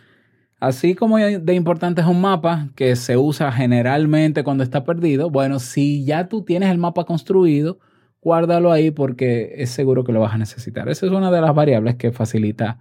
Así 0.59 0.95
como 0.95 1.17
de 1.17 1.53
importante 1.53 2.01
es 2.01 2.07
un 2.07 2.19
mapa 2.19 2.69
que 2.75 2.95
se 2.95 3.15
usa 3.15 3.51
generalmente 3.51 4.43
cuando 4.43 4.63
está 4.63 4.83
perdido, 4.83 5.29
bueno, 5.29 5.59
si 5.59 6.03
ya 6.03 6.27
tú 6.27 6.43
tienes 6.43 6.71
el 6.71 6.79
mapa 6.79 7.05
construido, 7.05 7.79
guárdalo 8.21 8.71
ahí 8.71 8.89
porque 8.89 9.53
es 9.57 9.69
seguro 9.69 10.03
que 10.03 10.11
lo 10.13 10.19
vas 10.19 10.33
a 10.33 10.39
necesitar. 10.39 10.89
Esa 10.89 11.05
es 11.05 11.11
una 11.11 11.29
de 11.29 11.41
las 11.41 11.53
variables 11.53 11.95
que 11.95 12.11
facilita, 12.11 12.79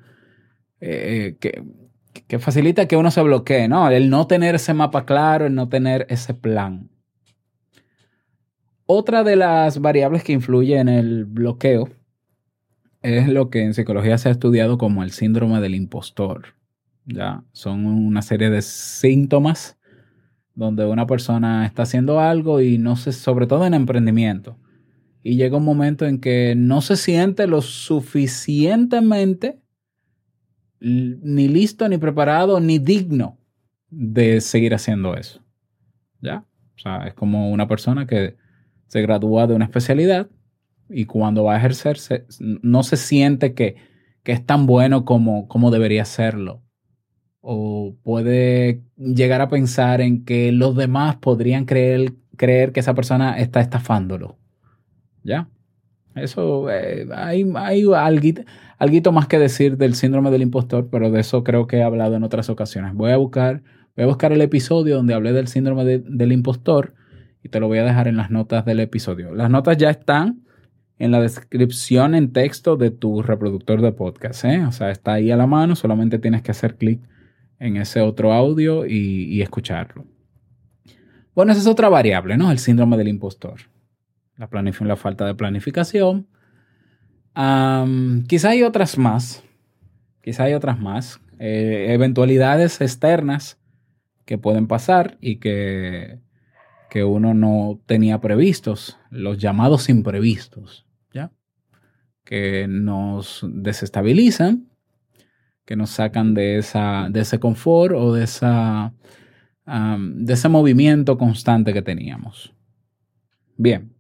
eh, 0.81 1.37
que, 1.39 1.63
que 2.27 2.39
facilita 2.39 2.87
que 2.87 2.97
uno 2.97 3.11
se 3.11 3.23
bloquee, 3.23 3.69
¿no? 3.69 3.89
El 3.91 4.11
no 4.11 4.27
tener 4.27 4.55
ese 4.55 4.75
mapa 4.75 5.05
claro, 5.05 5.47
el 5.47 5.55
no 5.55 5.69
tener 5.69 6.07
ese 6.09 6.35
plan. 6.35 6.91
Otra 8.87 9.25
de 9.25 9.37
las 9.37 9.81
variables 9.81 10.23
que 10.23 10.33
influye 10.33 10.79
en 10.79 10.89
el 10.89 11.25
bloqueo 11.25 11.89
es 13.03 13.29
lo 13.29 13.51
que 13.51 13.65
en 13.65 13.75
psicología 13.75 14.19
se 14.19 14.29
ha 14.29 14.33
estudiado 14.33 14.79
como 14.79 15.03
el 15.03 15.11
síndrome 15.11 15.61
del 15.61 15.75
impostor. 15.75 16.55
¿ya? 17.05 17.45
Son 17.53 17.87
una 17.87 18.23
serie 18.23 18.51
de 18.51 18.63
síntomas 18.63 19.79
donde 20.55 20.87
una 20.87 21.07
persona 21.07 21.67
está 21.67 21.83
haciendo 21.83 22.21
algo 22.21 22.61
y 22.61 22.79
no 22.79 22.97
se, 22.97 23.13
sobre 23.13 23.47
todo 23.47 23.67
en 23.67 23.75
emprendimiento, 23.75 24.59
y 25.23 25.37
llega 25.37 25.59
un 25.59 25.65
momento 25.65 26.07
en 26.07 26.21
que 26.21 26.55
no 26.57 26.81
se 26.81 26.97
siente 26.97 27.47
lo 27.47 27.61
suficientemente 27.61 29.61
ni 30.87 31.49
listo, 31.49 31.89
ni 31.89 31.99
preparado, 31.99 32.61
ni 32.61 32.79
digno 32.79 33.39
de 33.91 34.41
seguir 34.41 34.75
haciendo 34.75 35.17
eso. 35.17 35.43
¿Ya? 36.21 36.45
O 36.77 36.79
sea, 36.79 37.07
es 37.07 37.15
como 37.15 37.51
una 37.51 37.67
persona 37.67 38.07
que 38.07 38.37
se 38.87 39.03
gradúa 39.03 39.47
de 39.47 39.55
una 39.55 39.65
especialidad 39.65 40.29
y 40.89 41.07
cuando 41.07 41.45
va 41.45 41.55
a 41.55 41.59
ejercer 41.59 41.99
no 42.39 42.83
se 42.85 42.97
siente 42.97 43.55
que, 43.55 43.77
que 44.23 44.33
es 44.33 44.47
tan 44.47 44.67
bueno 44.67 45.05
como, 45.05 45.49
como 45.49 45.71
debería 45.71 46.05
serlo 46.05 46.63
o 47.41 47.97
puede 48.03 48.83
llegar 48.97 49.41
a 49.41 49.49
pensar 49.49 50.01
en 50.01 50.25
que 50.25 50.51
los 50.53 50.77
demás 50.77 51.17
podrían 51.17 51.65
creer, 51.65 52.15
creer 52.37 52.73
que 52.73 52.81
esa 52.81 52.95
persona 52.95 53.39
está 53.39 53.61
estafándolo. 53.61 54.37
¿Ya? 55.23 55.49
Eso, 56.17 56.71
eh, 56.71 57.07
hay, 57.15 57.47
hay 57.55 57.85
algo, 58.79 59.13
más 59.13 59.29
que 59.29 59.39
decir 59.39 59.77
del 59.77 59.95
síndrome 59.95 60.31
del 60.31 60.43
impostor, 60.43 60.89
pero 60.91 61.11
de 61.11 61.21
eso 61.21 61.45
creo 61.45 61.67
que 61.67 61.79
he 61.79 61.83
hablado 61.83 62.17
en 62.17 62.25
otras 62.25 62.51
ocasiones. 62.51 62.95
Voy 62.95 63.13
a 63.13 63.17
buscar, 63.17 63.63
voy 63.97 64.05
a 64.05 64.07
buscar 64.07 64.33
el 64.33 64.41
episodio 64.41 64.97
donde 64.97 65.15
hablé 65.15 65.33
del 65.33 65.47
síndrome 65.47 65.85
del 65.85 66.33
impostor 66.33 66.95
y 67.45 67.49
te 67.49 67.61
lo 67.61 67.69
voy 67.69 67.79
a 67.79 67.85
dejar 67.85 68.09
en 68.09 68.17
las 68.17 68.31
notas 68.31 68.65
del 68.65 68.81
episodio. 68.81 69.35
Las 69.35 69.51
notas 69.51 69.77
ya 69.77 69.91
están 69.91 70.41
en 70.99 71.11
la 71.11 71.21
descripción 71.21 72.15
en 72.15 72.33
texto 72.33 72.77
de 72.77 72.91
tu 72.91 73.23
reproductor 73.23 73.81
de 73.83 73.93
podcast. 73.93 74.45
¿eh? 74.45 74.65
O 74.65 74.73
sea, 74.73 74.91
está 74.91 75.15
ahí 75.15 75.31
a 75.31 75.37
la 75.37 75.47
mano, 75.47 75.77
solamente 75.77 76.19
tienes 76.19 76.43
que 76.43 76.51
hacer 76.51 76.77
clic 76.77 77.01
en 77.59 77.77
ese 77.77 78.01
otro 78.01 78.33
audio 78.33 78.87
y, 78.87 79.41
escucharlo. 79.41 80.05
Bueno, 81.35 81.53
esa 81.53 81.61
es 81.61 81.67
otra 81.67 81.89
variable, 81.89 82.37
¿no? 82.37 82.51
El 82.51 82.59
síndrome 82.59 82.97
del 82.97 83.09
impostor. 83.09 83.61
La, 84.37 84.49
la 84.53 84.97
falta 84.97 85.27
de 85.27 85.35
planificación. 85.35 86.27
quizá 88.29 88.51
hay 88.51 88.63
otras 88.63 88.99
más. 88.99 89.45
Quizá 90.23 90.45
hay 90.45 90.55
otras 90.55 90.79
más. 90.79 91.21
Eh, 91.39 91.87
eventualidades 91.91 92.81
externas 92.81 93.59
que 94.25 94.39
pueden 94.39 94.67
pasar 94.67 95.19
y 95.21 95.37
que, 95.37 96.19
que 96.91 97.05
uno 97.05 97.35
no 97.35 97.81
tenía 97.87 98.21
previstos. 98.21 98.99
Los 99.11 99.39
llamados 99.39 99.89
imprevistos, 99.89 100.87
¿ya? 101.13 101.33
Que 102.25 102.67
nos 102.69 103.47
desestabilizan 103.49 104.69
que 105.67 105.77
nos 105.77 105.91
sacan 105.91 106.33
de, 106.33 106.59
esa, 106.59 107.09
de 107.11 107.21
ese 107.21 107.39
confort 107.39 107.95
o 107.95 108.15
de, 108.15 108.25
esa, 108.25 108.95
de 109.67 110.33
ese 110.33 110.49
movimiento 110.49 111.19
constante 111.19 111.75
que 111.75 111.83
teníamos. 111.83 112.55
Bien, 113.59 113.93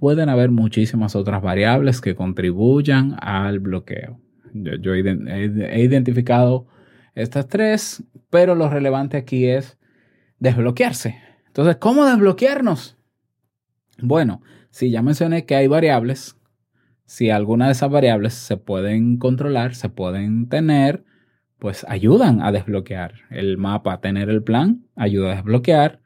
pueden 0.00 0.28
haber 0.28 0.50
muchísimas 0.50 1.14
otras 1.14 1.42
variables 1.42 2.00
que 2.00 2.16
contribuyan 2.16 3.16
al 3.20 3.60
bloqueo. 3.60 4.18
Yo, 4.52 4.94
he, 4.94 5.80
identificado 5.80 6.66
estas 7.14 7.46
tres, 7.46 8.02
pero 8.30 8.56
lo 8.56 8.68
relevante 8.68 9.16
aquí 9.16 9.46
es 9.46 9.78
desbloquearse. 10.40 11.16
Entonces, 11.46 11.76
¿cómo 11.76 12.04
desbloquearnos? 12.06 12.96
Bueno, 14.02 14.42
si 14.70 14.90
ya 14.90 15.02
mencioné 15.02 15.46
que 15.46 15.54
hay 15.54 15.68
variables 15.68 16.40
si 17.10 17.28
alguna 17.28 17.66
de 17.66 17.72
esas 17.72 17.90
variables 17.90 18.34
se 18.34 18.56
pueden 18.56 19.16
controlar, 19.16 19.74
se 19.74 19.88
pueden 19.88 20.48
tener, 20.48 21.04
pues 21.58 21.84
ayudan 21.88 22.40
a 22.40 22.52
desbloquear 22.52 23.14
el 23.30 23.58
mapa, 23.58 24.00
tener 24.00 24.30
el 24.30 24.44
plan, 24.44 24.84
ayuda 24.94 25.32
a 25.32 25.34
desbloquear. 25.34 26.00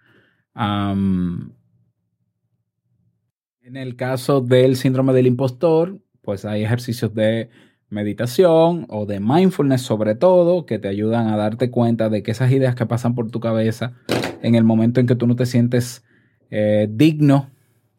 En 3.64 3.78
el 3.78 3.96
caso 3.96 4.42
del 4.42 4.76
síndrome 4.76 5.14
del 5.14 5.26
impostor, 5.26 5.98
pues 6.20 6.44
hay 6.44 6.64
ejercicios 6.64 7.14
de 7.14 7.48
meditación 7.88 8.84
o 8.90 9.06
de 9.06 9.20
mindfulness 9.20 9.80
sobre 9.80 10.14
todo, 10.14 10.66
que 10.66 10.78
te 10.78 10.88
ayudan 10.88 11.28
a 11.28 11.36
darte 11.38 11.70
cuenta 11.70 12.10
de 12.10 12.22
que 12.22 12.32
esas 12.32 12.52
ideas 12.52 12.74
que 12.74 12.84
pasan 12.84 13.14
por 13.14 13.30
tu 13.30 13.40
cabeza 13.40 13.94
en 14.42 14.54
el 14.54 14.64
momento 14.64 15.00
en 15.00 15.06
que 15.06 15.16
tú 15.16 15.26
no 15.26 15.34
te 15.34 15.46
sientes 15.46 16.04
eh, 16.50 16.88
digno 16.90 17.50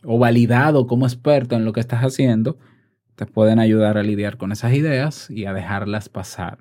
o 0.03 0.19
validado 0.19 0.85
como 0.85 1.07
experto 1.07 1.55
en 1.55 1.65
lo 1.65 1.73
que 1.73 1.79
estás 1.79 2.01
haciendo, 2.01 2.59
te 3.15 3.25
pueden 3.25 3.57
ayudar 3.57 3.97
a 3.97 4.03
lidiar 4.03 4.37
con 4.37 4.51
esas 4.51 4.73
ideas 4.73 5.31
y 5.31 5.45
a 5.45 5.53
dejarlas 5.53 6.09
pasar. 6.09 6.59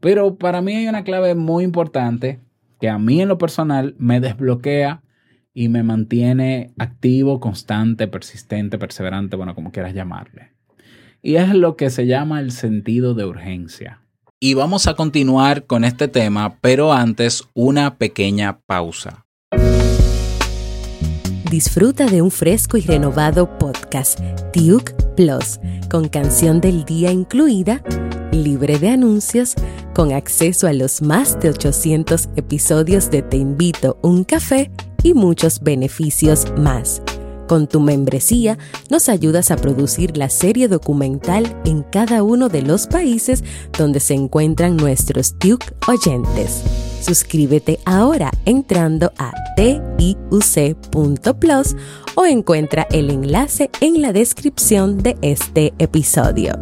Pero 0.00 0.36
para 0.36 0.62
mí 0.62 0.74
hay 0.74 0.88
una 0.88 1.04
clave 1.04 1.34
muy 1.34 1.62
importante 1.62 2.40
que 2.80 2.88
a 2.88 2.98
mí 2.98 3.20
en 3.20 3.28
lo 3.28 3.36
personal 3.36 3.94
me 3.98 4.18
desbloquea 4.18 5.01
y 5.54 5.68
me 5.68 5.82
mantiene 5.82 6.72
activo, 6.78 7.40
constante, 7.40 8.08
persistente, 8.08 8.78
perseverante, 8.78 9.36
bueno, 9.36 9.54
como 9.54 9.72
quieras 9.72 9.94
llamarle. 9.94 10.52
Y 11.22 11.36
es 11.36 11.54
lo 11.54 11.76
que 11.76 11.90
se 11.90 12.06
llama 12.06 12.40
el 12.40 12.50
sentido 12.50 13.14
de 13.14 13.24
urgencia. 13.24 14.00
Y 14.40 14.54
vamos 14.54 14.88
a 14.88 14.94
continuar 14.94 15.66
con 15.66 15.84
este 15.84 16.08
tema, 16.08 16.56
pero 16.60 16.92
antes 16.92 17.44
una 17.54 17.96
pequeña 17.96 18.58
pausa. 18.66 19.24
Disfruta 21.48 22.06
de 22.06 22.22
un 22.22 22.30
fresco 22.30 22.78
y 22.78 22.80
renovado 22.80 23.58
podcast, 23.58 24.18
Duke 24.54 24.94
Plus, 25.16 25.60
con 25.90 26.08
canción 26.08 26.60
del 26.62 26.84
día 26.84 27.12
incluida, 27.12 27.82
libre 28.32 28.78
de 28.78 28.88
anuncios, 28.88 29.54
con 29.94 30.12
acceso 30.12 30.66
a 30.66 30.72
los 30.72 31.02
más 31.02 31.38
de 31.38 31.50
800 31.50 32.30
episodios 32.36 33.10
de 33.10 33.20
Te 33.20 33.36
invito 33.36 33.98
un 34.02 34.24
café 34.24 34.70
y 35.02 35.14
muchos 35.14 35.60
beneficios 35.60 36.46
más. 36.56 37.02
Con 37.48 37.66
tu 37.66 37.80
membresía 37.80 38.56
nos 38.88 39.08
ayudas 39.08 39.50
a 39.50 39.56
producir 39.56 40.16
la 40.16 40.30
serie 40.30 40.68
documental 40.68 41.60
en 41.64 41.82
cada 41.82 42.22
uno 42.22 42.48
de 42.48 42.62
los 42.62 42.86
países 42.86 43.44
donde 43.76 44.00
se 44.00 44.14
encuentran 44.14 44.76
nuestros 44.76 45.38
Duke 45.38 45.66
oyentes. 45.86 46.62
Suscríbete 47.02 47.80
ahora 47.84 48.30
entrando 48.46 49.12
a 49.18 49.32
tiuc.plus 49.56 51.76
o 52.14 52.24
encuentra 52.24 52.86
el 52.90 53.10
enlace 53.10 53.70
en 53.80 54.00
la 54.00 54.12
descripción 54.12 54.98
de 54.98 55.18
este 55.20 55.74
episodio. 55.78 56.58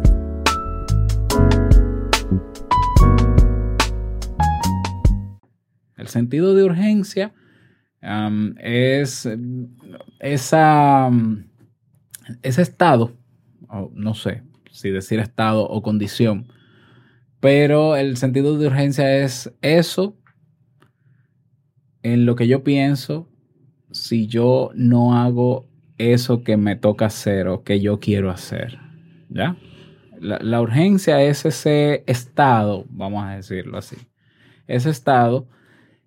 El 5.95 6.07
sentido 6.07 6.55
de 6.55 6.63
urgencia 6.63 7.33
es 8.01 9.29
esa, 10.19 11.11
ese 12.41 12.61
estado, 12.61 13.13
no 13.93 14.13
sé 14.13 14.43
si 14.71 14.89
decir 14.89 15.19
estado 15.19 15.67
o 15.67 15.81
condición, 15.81 16.47
pero 17.39 17.95
el 17.95 18.17
sentido 18.17 18.57
de 18.57 18.67
urgencia 18.67 19.23
es 19.23 19.53
eso 19.61 20.17
en 22.03 22.25
lo 22.25 22.35
que 22.35 22.47
yo 22.47 22.63
pienso 22.63 23.27
si 23.91 24.27
yo 24.27 24.71
no 24.73 25.17
hago 25.17 25.67
eso 25.97 26.43
que 26.43 26.57
me 26.57 26.75
toca 26.75 27.07
hacer 27.07 27.47
o 27.47 27.63
que 27.63 27.79
yo 27.79 27.99
quiero 27.99 28.31
hacer. 28.31 28.79
¿Ya? 29.29 29.57
La, 30.19 30.39
la, 30.41 30.61
urgencia 30.61 31.21
es 31.21 31.45
ese 31.45 32.03
estado, 32.07 32.85
vamos 32.89 33.23
a 33.25 33.35
decirlo 33.35 33.77
así. 33.77 33.97
Ese 34.67 34.89
estado 34.89 35.47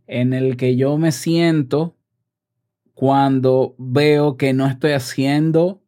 en 0.07 0.33
el 0.33 0.57
que 0.57 0.77
yo 0.77 0.99
me 0.99 1.13
siento 1.13 1.97
cuando 2.95 3.75
veo 3.79 4.37
que 4.37 4.53
no 4.53 4.67
estoy 4.67 4.93
haciendo 4.93 5.83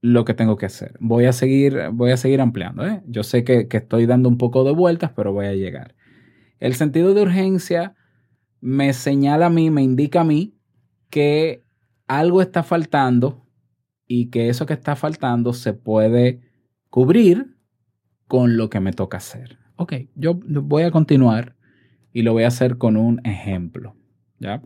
lo 0.00 0.24
que 0.24 0.34
tengo 0.34 0.56
que 0.56 0.66
hacer. 0.66 0.96
Voy 0.98 1.26
a 1.26 1.32
seguir, 1.32 1.90
voy 1.92 2.10
a 2.10 2.16
seguir 2.16 2.40
ampliando. 2.40 2.84
¿eh? 2.84 3.02
Yo 3.06 3.22
sé 3.22 3.44
que, 3.44 3.68
que 3.68 3.76
estoy 3.76 4.06
dando 4.06 4.28
un 4.28 4.36
poco 4.38 4.64
de 4.64 4.72
vueltas, 4.72 5.12
pero 5.14 5.32
voy 5.32 5.46
a 5.46 5.54
llegar. 5.54 5.94
El 6.58 6.74
sentido 6.74 7.14
de 7.14 7.22
urgencia 7.22 7.94
me 8.60 8.92
señala 8.92 9.46
a 9.46 9.50
mí, 9.50 9.70
me 9.70 9.82
indica 9.82 10.22
a 10.22 10.24
mí 10.24 10.56
que 11.10 11.64
algo 12.06 12.42
está 12.42 12.62
faltando 12.62 13.46
y 14.06 14.30
que 14.30 14.48
eso 14.48 14.66
que 14.66 14.74
está 14.74 14.96
faltando 14.96 15.52
se 15.52 15.72
puede 15.72 16.42
cubrir 16.90 17.56
con 18.26 18.56
lo 18.56 18.70
que 18.70 18.80
me 18.80 18.92
toca 18.92 19.18
hacer. 19.18 19.58
Ok, 19.76 19.94
yo 20.14 20.38
voy 20.44 20.82
a 20.82 20.90
continuar 20.90 21.56
y 22.12 22.22
lo 22.22 22.32
voy 22.32 22.44
a 22.44 22.48
hacer 22.48 22.78
con 22.78 22.96
un 22.96 23.20
ejemplo. 23.24 23.94
¿ya? 24.38 24.62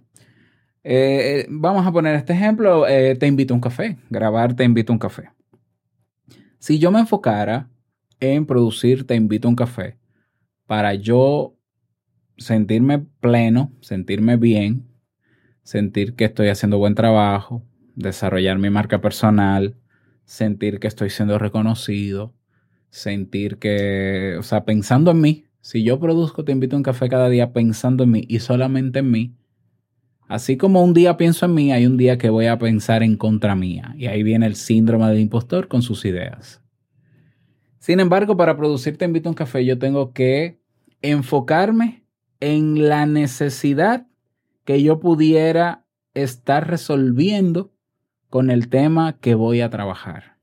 Eh, 0.85 1.47
vamos 1.49 1.87
a 1.87 1.93
poner 1.93 2.15
este 2.15 2.33
ejemplo, 2.33 2.87
eh, 2.87 3.17
te 3.17 3.27
invito 3.27 3.55
a 3.55 3.57
un 3.57 3.61
café, 3.61 3.97
grabar 4.11 4.55
te 4.55 4.65
invito 4.65 4.93
a 4.93 4.95
un 4.95 5.01
café. 5.01 5.31
Si 6.59 6.79
yo 6.79 6.91
me 6.91 7.01
enfocara 7.01 7.69
en 8.21 8.47
producir 8.47 9.07
te 9.07 9.15
invito 9.15 9.49
a 9.49 9.51
un 9.51 9.57
café 9.57 9.99
para 10.67 10.95
yo 10.95 11.57
sentirme 12.39 13.01
pleno, 13.21 13.73
sentirme 13.81 14.37
bien, 14.37 14.87
sentir 15.63 16.15
que 16.15 16.25
estoy 16.25 16.49
haciendo 16.49 16.79
buen 16.79 16.95
trabajo, 16.95 17.63
desarrollar 17.95 18.59
mi 18.59 18.71
marca 18.71 19.01
personal, 19.01 19.77
sentir 20.25 20.79
que 20.79 20.87
estoy 20.87 21.11
siendo 21.11 21.39
reconocido, 21.39 22.35
sentir 22.91 23.59
que, 23.59 24.37
o 24.39 24.43
sea, 24.43 24.65
pensando 24.65 25.11
en 25.11 25.21
mí, 25.21 25.46
si 25.67 25.83
yo 25.83 25.99
produzco 25.99 26.45
Te 26.45 26.53
invito 26.53 26.77
a 26.77 26.79
un 26.79 26.85
café 26.85 27.09
cada 27.09 27.29
día 27.29 27.53
pensando 27.53 28.05
en 28.05 28.13
mí 28.13 28.25
y 28.29 28.39
solamente 28.39 29.01
en 29.01 29.11
mí, 29.11 29.35
así 30.29 30.57
como 30.57 30.85
un 30.85 30.95
día 30.95 31.17
pienso 31.17 31.45
en 31.45 31.55
mí, 31.55 31.73
hay 31.73 31.87
un 31.87 31.97
día 31.97 32.19
que 32.19 32.31
voy 32.31 32.47
a 32.47 32.57
pensar 32.57 33.03
en 33.03 33.17
contra 33.17 33.57
mía. 33.57 33.93
Y 33.99 34.07
ahí 34.07 34.23
viene 34.23 34.47
el 34.47 34.55
síndrome 34.55 35.09
del 35.09 35.19
impostor 35.19 35.67
con 35.67 35.83
sus 35.83 36.05
ideas. 36.05 36.63
Sin 37.81 37.99
embargo, 37.99 38.37
para 38.37 38.57
producir 38.57 38.97
Te 38.97 39.07
invito 39.07 39.29
a 39.29 39.33
un 39.33 39.35
café, 39.35 39.65
yo 39.65 39.77
tengo 39.77 40.13
que 40.13 40.61
enfocarme 41.03 42.05
en 42.39 42.89
la 42.89 43.05
necesidad 43.07 44.07
que 44.65 44.85
yo 44.85 45.01
pudiera 45.01 45.85
estar 46.15 46.71
resolviendo 46.71 47.73
con 48.31 48.53
el 48.53 48.69
tema 48.69 49.19
que 49.19 49.35
voy 49.35 49.63
a 49.63 49.71
trabajar. 49.71 50.39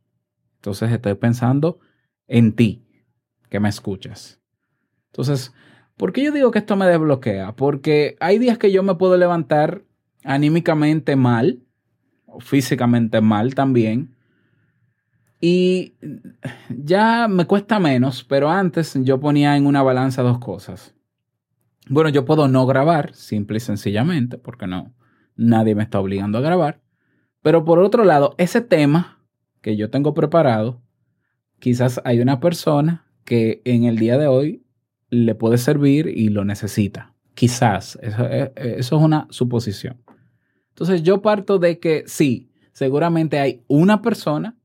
Entonces 0.56 0.92
estoy 0.92 1.16
pensando 1.16 1.80
en 2.28 2.52
ti, 2.52 2.86
que 3.50 3.62
me 3.62 3.70
escuchas. 3.70 4.43
Entonces, 5.14 5.54
¿por 5.96 6.12
qué 6.12 6.24
yo 6.24 6.32
digo 6.32 6.50
que 6.50 6.58
esto 6.58 6.76
me 6.76 6.88
desbloquea? 6.88 7.56
Porque 7.56 8.18
hay 8.20 8.40
días 8.40 8.58
que 8.58 8.72
yo 8.72 8.82
me 8.82 8.96
puedo 8.96 9.16
levantar 9.16 9.84
anímicamente 10.24 11.16
mal, 11.16 11.62
o 12.26 12.40
físicamente 12.40 13.22
mal 13.22 13.54
también, 13.54 14.16
y 15.40 15.94
ya 16.70 17.28
me 17.28 17.46
cuesta 17.46 17.78
menos, 17.78 18.24
pero 18.24 18.50
antes 18.50 18.98
yo 19.04 19.20
ponía 19.20 19.56
en 19.56 19.68
una 19.68 19.84
balanza 19.84 20.24
dos 20.24 20.40
cosas. 20.40 20.96
Bueno, 21.90 22.10
yo 22.10 22.26
puedo 22.26 22.48
no 22.48 22.66
grabar, 22.66 23.14
simple 23.14 23.58
y 23.58 23.60
sencillamente, 23.60 24.40
porque 24.40 24.66
no, 24.66 24.96
nadie 25.36 25.76
me 25.76 25.84
está 25.84 26.00
obligando 26.00 26.40
a 26.40 26.42
grabar. 26.42 26.82
Pero 27.44 27.66
por 27.66 27.78
otro 27.80 28.04
lado, 28.04 28.34
ese 28.40 28.62
tema 28.62 29.24
que 29.62 29.78
yo 29.78 29.92
tengo 29.92 30.16
preparado, 30.16 30.82
quizás 31.60 32.02
hay 32.04 32.20
una 32.20 32.40
persona 32.40 33.06
que 33.26 33.62
en 33.66 33.84
el 33.84 33.98
día 33.98 34.18
de 34.18 34.28
hoy 34.28 34.64
le 35.14 35.36
puede 35.36 35.58
servir 35.58 36.08
y 36.08 36.30
lo 36.30 36.44
necesita. 36.44 37.14
Quizás, 37.36 37.98
eso, 38.02 38.26
eh, 38.26 38.52
eso, 38.56 38.98
es 38.98 39.02
una 39.04 39.28
suposición. 39.30 40.02
Entonces 40.70 41.04
yo 41.04 41.22
parto 41.22 41.60
de 41.60 41.80
que 41.80 42.04
sí, 42.08 42.52
seguramente 42.72 43.40
hay 43.40 43.64
una 43.68 44.02
persona 44.02 44.58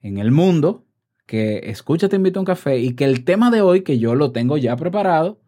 en 0.00 0.18
el 0.18 0.30
mundo 0.30 0.84
que 1.26 1.70
escucha 1.70 2.10
Te 2.10 2.16
invito 2.16 2.38
a 2.38 2.42
un 2.42 2.46
café 2.46 2.78
y 2.78 2.92
que 2.92 3.04
el 3.04 3.24
tema 3.24 3.50
de 3.50 3.62
hoy, 3.62 3.80
que 3.80 3.98
yo 3.98 4.14
lo 4.14 4.30
tengo 4.30 4.58
ya 4.58 4.76
preparado, 4.76 5.40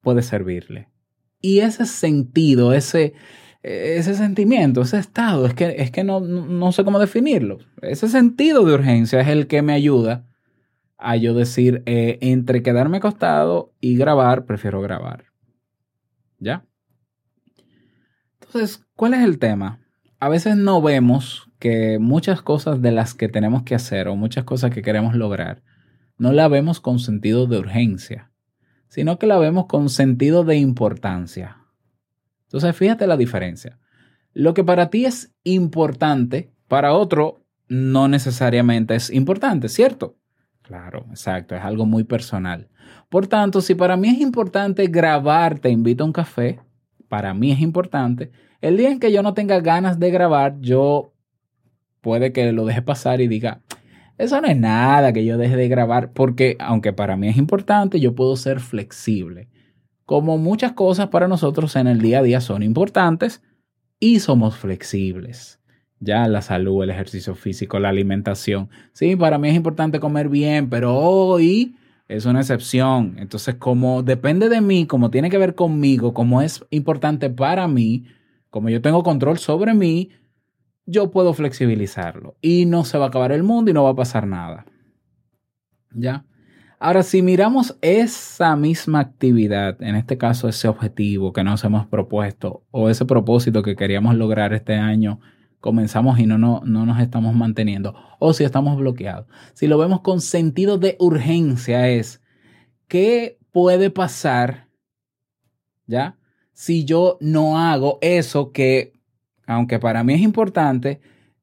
puede 0.00 0.22
servirle. 0.22 0.88
Y 1.40 1.60
ese 1.60 1.86
sentido, 1.86 2.74
ese, 2.74 3.14
ese 3.62 4.16
sentimiento, 4.16 4.82
ese 4.82 4.98
estado, 4.98 5.46
es 5.46 5.54
que, 5.54 5.76
es 5.78 5.92
que 5.92 6.02
no, 6.02 6.18
no 6.18 6.72
sé 6.72 6.82
cómo 6.82 6.98
definirlo. 6.98 7.58
Ese 7.80 8.08
sentido 8.08 8.64
de 8.64 8.74
urgencia 8.74 9.20
es 9.20 9.28
el 9.28 9.46
que 9.46 9.62
me 9.62 9.72
ayuda 9.72 10.27
a 10.98 11.16
yo 11.16 11.32
decir, 11.32 11.82
eh, 11.86 12.18
entre 12.20 12.62
quedarme 12.62 12.98
acostado 12.98 13.72
y 13.80 13.96
grabar, 13.96 14.44
prefiero 14.44 14.80
grabar. 14.80 15.24
¿Ya? 16.38 16.64
Entonces, 18.40 18.84
¿cuál 18.96 19.14
es 19.14 19.20
el 19.20 19.38
tema? 19.38 19.80
A 20.18 20.28
veces 20.28 20.56
no 20.56 20.82
vemos 20.82 21.48
que 21.58 21.98
muchas 22.00 22.42
cosas 22.42 22.82
de 22.82 22.92
las 22.92 23.14
que 23.14 23.28
tenemos 23.28 23.62
que 23.62 23.74
hacer 23.74 24.08
o 24.08 24.16
muchas 24.16 24.44
cosas 24.44 24.72
que 24.72 24.82
queremos 24.82 25.14
lograr, 25.14 25.62
no 26.18 26.32
la 26.32 26.48
vemos 26.48 26.80
con 26.80 26.98
sentido 26.98 27.46
de 27.46 27.58
urgencia, 27.58 28.30
sino 28.88 29.18
que 29.18 29.26
la 29.26 29.38
vemos 29.38 29.66
con 29.66 29.88
sentido 29.88 30.44
de 30.44 30.56
importancia. 30.56 31.58
Entonces, 32.44 32.74
fíjate 32.74 33.06
la 33.06 33.16
diferencia. 33.16 33.78
Lo 34.32 34.54
que 34.54 34.64
para 34.64 34.90
ti 34.90 35.04
es 35.04 35.32
importante, 35.44 36.50
para 36.66 36.94
otro 36.94 37.44
no 37.68 38.08
necesariamente 38.08 38.94
es 38.94 39.10
importante, 39.10 39.68
¿cierto? 39.68 40.16
Claro, 40.68 41.06
exacto, 41.08 41.56
es 41.56 41.62
algo 41.62 41.86
muy 41.86 42.04
personal. 42.04 42.68
Por 43.08 43.26
tanto, 43.26 43.62
si 43.62 43.74
para 43.74 43.96
mí 43.96 44.10
es 44.10 44.20
importante 44.20 44.86
grabar, 44.86 45.60
te 45.60 45.70
invito 45.70 46.04
a 46.04 46.06
un 46.06 46.12
café, 46.12 46.60
para 47.08 47.32
mí 47.32 47.52
es 47.52 47.60
importante, 47.60 48.32
el 48.60 48.76
día 48.76 48.90
en 48.90 49.00
que 49.00 49.10
yo 49.10 49.22
no 49.22 49.32
tenga 49.32 49.60
ganas 49.60 49.98
de 49.98 50.10
grabar, 50.10 50.60
yo 50.60 51.14
puede 52.02 52.34
que 52.34 52.52
lo 52.52 52.66
deje 52.66 52.82
pasar 52.82 53.22
y 53.22 53.28
diga, 53.28 53.62
Eso 54.18 54.38
no 54.42 54.48
es 54.48 54.58
nada 54.58 55.14
que 55.14 55.24
yo 55.24 55.38
deje 55.38 55.56
de 55.56 55.68
grabar, 55.68 56.12
porque 56.12 56.56
aunque 56.60 56.92
para 56.92 57.16
mí 57.16 57.28
es 57.28 57.38
importante, 57.38 57.98
yo 57.98 58.14
puedo 58.14 58.36
ser 58.36 58.60
flexible. 58.60 59.48
Como 60.04 60.36
muchas 60.36 60.72
cosas 60.72 61.08
para 61.08 61.28
nosotros 61.28 61.76
en 61.76 61.86
el 61.86 62.02
día 62.02 62.18
a 62.18 62.22
día 62.22 62.42
son 62.42 62.62
importantes 62.62 63.42
y 63.98 64.20
somos 64.20 64.58
flexibles. 64.58 65.57
Ya 66.00 66.28
la 66.28 66.42
salud, 66.42 66.82
el 66.84 66.90
ejercicio 66.90 67.34
físico, 67.34 67.78
la 67.78 67.88
alimentación. 67.88 68.68
Sí, 68.92 69.16
para 69.16 69.38
mí 69.38 69.48
es 69.48 69.56
importante 69.56 69.98
comer 69.98 70.28
bien, 70.28 70.70
pero 70.70 70.94
hoy 70.94 71.76
es 72.06 72.24
una 72.24 72.40
excepción. 72.40 73.16
Entonces, 73.18 73.56
como 73.56 74.02
depende 74.02 74.48
de 74.48 74.60
mí, 74.60 74.86
como 74.86 75.10
tiene 75.10 75.30
que 75.30 75.38
ver 75.38 75.54
conmigo, 75.54 76.14
como 76.14 76.40
es 76.40 76.64
importante 76.70 77.30
para 77.30 77.68
mí, 77.68 78.04
como 78.50 78.70
yo 78.70 78.80
tengo 78.80 79.02
control 79.02 79.38
sobre 79.38 79.74
mí, 79.74 80.10
yo 80.86 81.10
puedo 81.10 81.34
flexibilizarlo 81.34 82.36
y 82.40 82.64
no 82.64 82.84
se 82.84 82.96
va 82.96 83.06
a 83.06 83.08
acabar 83.08 83.30
el 83.32 83.42
mundo 83.42 83.70
y 83.70 83.74
no 83.74 83.84
va 83.84 83.90
a 83.90 83.96
pasar 83.96 84.26
nada. 84.26 84.64
¿Ya? 85.92 86.24
Ahora, 86.80 87.02
si 87.02 87.22
miramos 87.22 87.76
esa 87.82 88.54
misma 88.56 89.00
actividad, 89.00 89.82
en 89.82 89.96
este 89.96 90.16
caso 90.16 90.48
ese 90.48 90.68
objetivo 90.68 91.32
que 91.32 91.42
nos 91.42 91.64
hemos 91.64 91.86
propuesto 91.86 92.62
o 92.70 92.88
ese 92.88 93.04
propósito 93.04 93.62
que 93.62 93.74
queríamos 93.74 94.14
lograr 94.14 94.54
este 94.54 94.74
año, 94.76 95.18
comenzamos 95.60 96.18
y 96.18 96.26
no, 96.26 96.38
no, 96.38 96.62
no 96.64 96.86
nos 96.86 97.00
estamos 97.00 97.34
manteniendo 97.34 97.94
o 98.18 98.32
si 98.32 98.44
estamos 98.44 98.76
bloqueados. 98.76 99.26
Si 99.54 99.66
lo 99.66 99.78
vemos 99.78 100.00
con 100.00 100.20
sentido 100.20 100.78
de 100.78 100.96
urgencia 100.98 101.88
es, 101.88 102.22
¿qué 102.86 103.38
puede 103.52 103.90
pasar? 103.90 104.68
¿Ya? 105.86 106.18
Si 106.52 106.84
yo 106.84 107.18
no 107.20 107.58
hago 107.58 107.98
eso 108.00 108.52
que 108.52 108.92
aunque 109.48 109.78
para 109.78 110.04
mí 110.04 110.12
es 110.12 110.20
importante, 110.20 111.00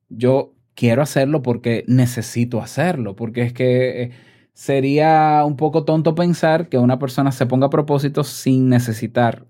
yo 0.10 0.54
quiero 0.76 1.02
hacerlo 1.02 1.42
porque 1.42 1.84
necesito 1.88 2.62
hacerlo, 2.62 3.16
porque 3.16 3.42
es 3.42 3.52
que 3.52 4.04
eh, 4.04 4.12
sería 4.54 5.44
un 5.44 5.58
poco 5.58 5.86
tonto 5.86 6.14
pensar 6.14 6.70
que 6.70 6.78
una 6.78 7.00
persona 7.00 7.32
se 7.32 7.48
ponga 7.48 7.72
propósitos 7.72 8.28
sin 8.28 8.70
necesitar 8.70 9.48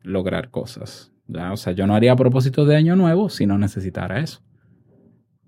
lograr 0.00 0.50
cosas. 0.50 1.12
O 1.28 1.56
sea, 1.56 1.72
yo 1.72 1.86
no 1.86 1.94
haría 1.94 2.14
propósitos 2.14 2.68
de 2.68 2.76
año 2.76 2.96
nuevo 2.96 3.28
si 3.28 3.46
no 3.46 3.58
necesitara 3.58 4.20
eso. 4.20 4.42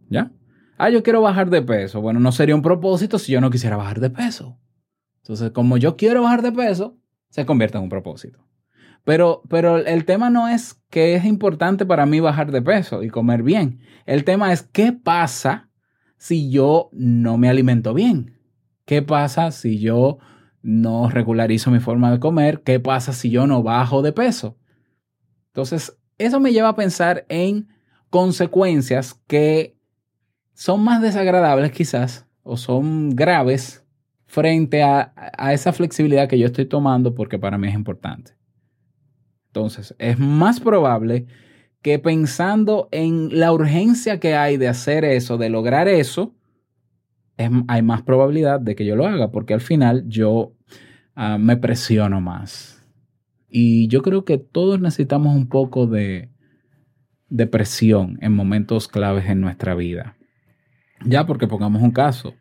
¿Ya? 0.09 0.33
Ah, 0.77 0.91
yo 0.91 1.03
quiero 1.03 1.21
bajar 1.21 1.51
de 1.51 1.63
peso. 1.63 2.01
Bueno, 2.01 2.21
no 2.21 2.33
sería 2.33 2.55
un 2.55 2.63
propósito 2.63 3.19
si 3.19 3.33
yo 3.33 3.41
no 3.41 3.51
quisiera 3.51 3.77
bajar 3.77 4.01
de 4.01 4.11
peso. 4.11 4.59
Entonces, 5.23 5.51
como 5.51 5.77
yo 5.77 5.97
quiero 5.97 6.23
bajar 6.23 6.43
de 6.43 6.53
peso, 6.53 6.99
se 7.31 7.47
convierte 7.47 7.79
en 7.79 7.85
un 7.85 7.91
propósito. 7.91 8.45
Pero, 9.05 9.43
pero 9.49 9.79
el 9.79 10.05
tema 10.05 10.31
no 10.31 10.49
es 10.49 10.83
que 10.91 11.15
es 11.15 11.25
importante 11.25 11.87
para 11.87 12.07
mí 12.07 12.21
bajar 12.21 12.53
de 12.53 12.63
peso 12.63 13.03
y 13.03 13.09
comer 13.09 13.43
bien. 13.43 13.81
El 14.07 14.25
tema 14.25 14.53
es 14.53 14.63
qué 14.63 14.93
pasa 14.93 15.71
si 16.17 16.51
yo 16.51 16.91
no 16.93 17.39
me 17.39 17.49
alimento 17.49 17.95
bien. 17.95 18.39
¿Qué 18.85 19.03
pasa 19.03 19.51
si 19.51 19.79
yo 19.79 20.19
no 20.63 21.09
regularizo 21.09 21.71
mi 21.71 21.81
forma 21.81 22.11
de 22.11 22.21
comer? 22.21 22.63
¿Qué 22.63 22.81
pasa 22.81 23.13
si 23.13 23.31
yo 23.31 23.47
no 23.47 23.63
bajo 23.63 24.03
de 24.03 24.13
peso? 24.13 24.58
Entonces, 25.59 25.99
eso 26.19 26.39
me 26.39 26.53
lleva 26.53 26.69
a 26.69 26.77
pensar 26.77 27.27
en 27.29 27.67
consecuencias 28.11 29.21
que 29.27 29.77
son 30.55 30.85
más 30.85 31.03
desagradables 31.03 31.73
quizás 31.73 32.29
o 32.45 32.57
son 32.57 33.11
graves 33.11 33.85
frente 34.27 34.85
a, 34.85 35.13
a 35.17 35.53
esa 35.53 35.73
flexibilidad 35.73 36.29
que 36.29 36.39
yo 36.39 36.47
estoy 36.47 36.67
tomando 36.67 37.13
porque 37.13 37.41
para 37.41 37.59
mí 37.59 37.67
es 37.67 37.75
importante. 37.75 38.37
Entonces, 39.49 39.97
es 39.99 40.17
más 40.17 40.61
probable 40.61 41.27
que 41.83 41.99
pensando 41.99 42.89
en 42.93 43.41
la 43.41 43.53
urgencia 43.53 44.21
que 44.21 44.37
hay 44.37 44.59
de 44.59 44.69
hacer 44.69 45.05
eso, 45.05 45.39
de 45.39 45.49
lograr 45.49 45.89
eso, 45.89 46.37
hay 47.37 47.83
más 47.83 48.03
probabilidad 48.03 48.61
de 48.61 48.77
que 48.77 48.87
yo 48.87 48.95
lo 48.95 49.09
haga, 49.09 49.33
porque 49.33 49.55
al 49.55 49.61
final 49.61 50.05
yo 50.07 50.53
ah, 51.17 51.37
me 51.37 51.57
presiono 51.57 52.21
más. 52.21 52.78
Y 53.49 53.89
yo 53.89 54.03
creo 54.03 54.25
que 54.25 54.39
todos 54.39 54.81
necesitamos 54.81 55.35
un 55.35 55.49
poco 55.49 55.87
de, 55.87 56.29
de 57.29 57.47
presión 57.47 58.19
en 58.21 58.33
momentos 58.33 58.89
claves 58.89 59.29
en 59.29 59.41
nuestra 59.41 59.75
vida. 59.75 60.17
Ya 61.05 61.27
porque 61.27 61.47
pongamos 61.47 61.83
un 61.83 61.93
caso, 61.93 62.35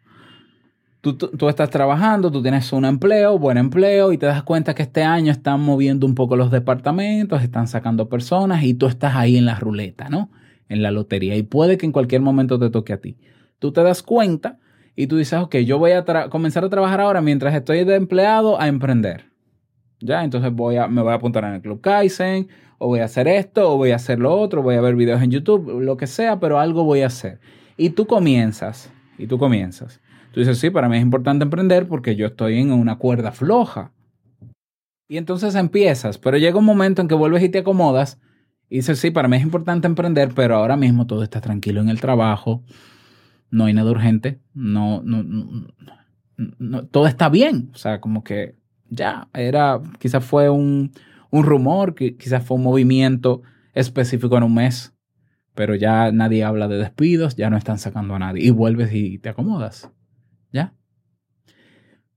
Tú, 1.16 1.48
estás 1.48 1.70
trabajando, 1.70 2.32
tú 2.32 2.42
tienes 2.42 2.74
un 2.74 2.84
empleo, 2.84 3.38
buen 3.38 3.58
empleo, 3.58 4.12
y 4.12 4.18
te 4.18 4.26
das 4.26 4.44
cuenta 4.44 4.76
que 4.76 4.82
este 4.84 5.04
año 5.04 5.32
están 5.32 5.62
moviendo 5.62 6.06
un 6.06 6.16
poco 6.16 6.36
los 6.36 6.52
departamentos, 6.52 7.44
están 7.44 7.68
sacando 7.68 8.10
personas 8.10 8.64
y 8.64 8.74
tú 8.74 8.88
estás 8.88 9.16
ahí 9.16 9.38
en 9.38 9.46
la 9.46 9.56
ruleta, 9.56 10.10
¿no? 10.10 10.30
En 10.68 10.82
la 10.82 10.92
lotería. 10.92 11.38
Y 11.38 11.44
puede 11.44 11.78
que 11.78 11.86
en 11.86 11.92
cualquier 11.92 12.22
momento 12.22 12.60
te 12.60 12.70
toque 12.70 12.94
a 12.94 12.98
ti. 13.00 13.16
Tú 13.60 13.72
te 13.72 13.84
das 13.84 14.04
cuenta 14.04 14.58
y 14.96 15.08
tú 15.08 15.18
dices, 15.18 15.40
ok, 15.40 15.58
yo 15.58 15.78
voy 15.78 15.92
a 15.92 16.04
comenzar 16.30 16.66
a 16.66 16.70
trabajar 16.70 17.00
ahora 17.00 17.22
mientras 17.22 17.54
estoy 17.56 17.86
de 17.86 17.96
empleado 17.96 18.60
a 18.60 18.68
emprender. 18.68 19.32
Ya, 20.00 20.24
entonces 20.24 20.54
voy 20.54 20.78
a, 20.78 20.88
me 20.88 21.02
voy 21.02 21.12
a 21.12 21.16
apuntar 21.16 21.44
en 21.44 21.54
el 21.54 21.62
Club 21.62 21.82
Kaizen, 21.82 22.48
o 22.78 22.88
voy 22.88 23.00
a 23.00 23.06
hacer 23.06 23.28
esto, 23.28 23.74
o 23.74 23.78
voy 23.78 23.92
a 23.92 23.96
hacer 23.96 24.20
lo 24.20 24.36
otro, 24.36 24.62
voy 24.62 24.76
a 24.76 24.82
ver 24.82 24.96
videos 24.96 25.22
en 25.22 25.32
YouTube, 25.32 25.82
lo 25.82 25.98
que 25.98 26.08
sea, 26.08 26.40
pero 26.40 26.60
algo 26.60 26.84
voy 26.84 27.02
a 27.02 27.08
hacer. 27.08 27.40
Y 27.78 27.92
tú 27.92 28.06
comienzas, 28.06 28.92
y 29.18 29.28
tú 29.28 29.38
comienzas. 29.38 30.00
Tú 30.32 30.40
dices, 30.40 30.60
sí, 30.60 30.70
para 30.70 30.88
mí 30.88 30.98
es 30.98 31.04
importante 31.04 31.44
emprender 31.44 31.88
porque 31.88 32.16
yo 32.16 32.28
estoy 32.28 32.60
en 32.60 32.72
una 32.72 32.98
cuerda 32.98 33.32
floja. 33.32 33.92
Y 35.08 35.18
entonces 35.18 35.56
empiezas, 35.56 36.18
pero 36.18 36.38
llega 36.38 36.60
un 36.60 36.66
momento 36.66 37.02
en 37.02 37.08
que 37.08 37.16
vuelves 37.16 37.42
y 37.42 37.50
te 37.50 37.60
acomodas 37.60 38.20
y 38.70 38.78
dices, 38.78 39.00
sí, 39.00 39.12
para 39.12 39.28
mí 39.28 39.38
es 39.38 39.44
importante 39.44 39.88
emprender, 39.88 40.34
pero 40.36 40.56
ahora 40.56 40.76
mismo 40.76 41.08
todo 41.08 41.24
está 41.24 41.40
tranquilo 41.40 41.82
en 41.82 41.90
el 41.90 42.02
trabajo, 42.02 42.64
no 43.50 43.66
hay 43.66 43.74
nada 43.74 43.90
urgente, 43.90 44.42
no, 44.54 45.02
no, 45.04 45.24
no, 46.36 46.86
todo 46.88 47.08
está 47.08 47.30
bien. 47.30 47.72
O 47.74 47.78
sea, 47.78 48.02
como 48.02 48.24
que 48.24 48.56
ya, 48.90 49.28
era, 49.34 49.82
quizás 50.00 50.24
fue 50.24 50.50
un, 50.50 50.92
un 51.32 51.44
rumor, 51.44 51.96
quizás 51.96 52.44
fue 52.44 52.58
un 52.58 52.64
movimiento 52.64 53.42
específico 53.74 54.38
en 54.38 54.44
un 54.44 54.54
mes, 54.54 54.94
pero 55.54 55.76
ya 55.76 56.12
nadie 56.12 56.44
habla 56.44 56.68
de 56.68 56.78
despidos, 56.78 57.36
ya 57.36 57.50
no 57.50 57.58
están 57.58 57.80
sacando 57.80 58.16
a 58.16 58.20
nadie 58.20 58.46
y 58.46 58.50
vuelves 58.52 58.94
y 58.94 59.18
te 59.20 59.30
acomodas. 59.30 59.92
¿Ya? 60.52 60.74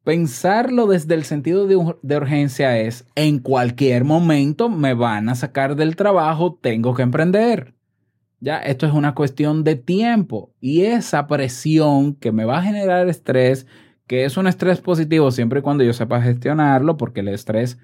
Pensarlo 0.04 0.86
desde 0.86 1.14
el 1.14 1.24
sentido 1.24 1.66
de, 1.66 1.94
de, 2.02 2.16
urgencia 2.16 2.78
es, 2.78 3.06
en 3.14 3.38
cualquier 3.38 4.04
momento 4.04 4.68
me 4.68 4.94
van 4.94 5.28
a 5.28 5.34
sacar 5.34 5.76
del 5.76 5.96
trabajo, 5.96 6.58
tengo 6.60 6.94
que 6.94 7.02
emprender. 7.02 7.74
Ya, 8.40 8.58
esto 8.58 8.86
es 8.86 8.94
una 8.94 9.14
cuestión 9.14 9.64
de 9.64 9.76
tiempo 9.76 10.54
y 10.60 10.82
esa 10.82 11.26
presión 11.26 12.14
que 12.14 12.32
me 12.32 12.46
va 12.46 12.58
a 12.58 12.62
generar 12.62 13.06
estrés, 13.08 13.66
que 14.10 14.24
es 14.24 14.36
un 14.36 14.48
estrés 14.48 14.80
positivo 14.80 15.30
siempre 15.30 15.60
y 15.60 15.62
cuando 15.62 15.84
yo 15.84 15.92
sepa 15.92 16.20
gestionarlo, 16.20 16.96
porque 16.96 17.20
el 17.20 17.28
estrés 17.28 17.78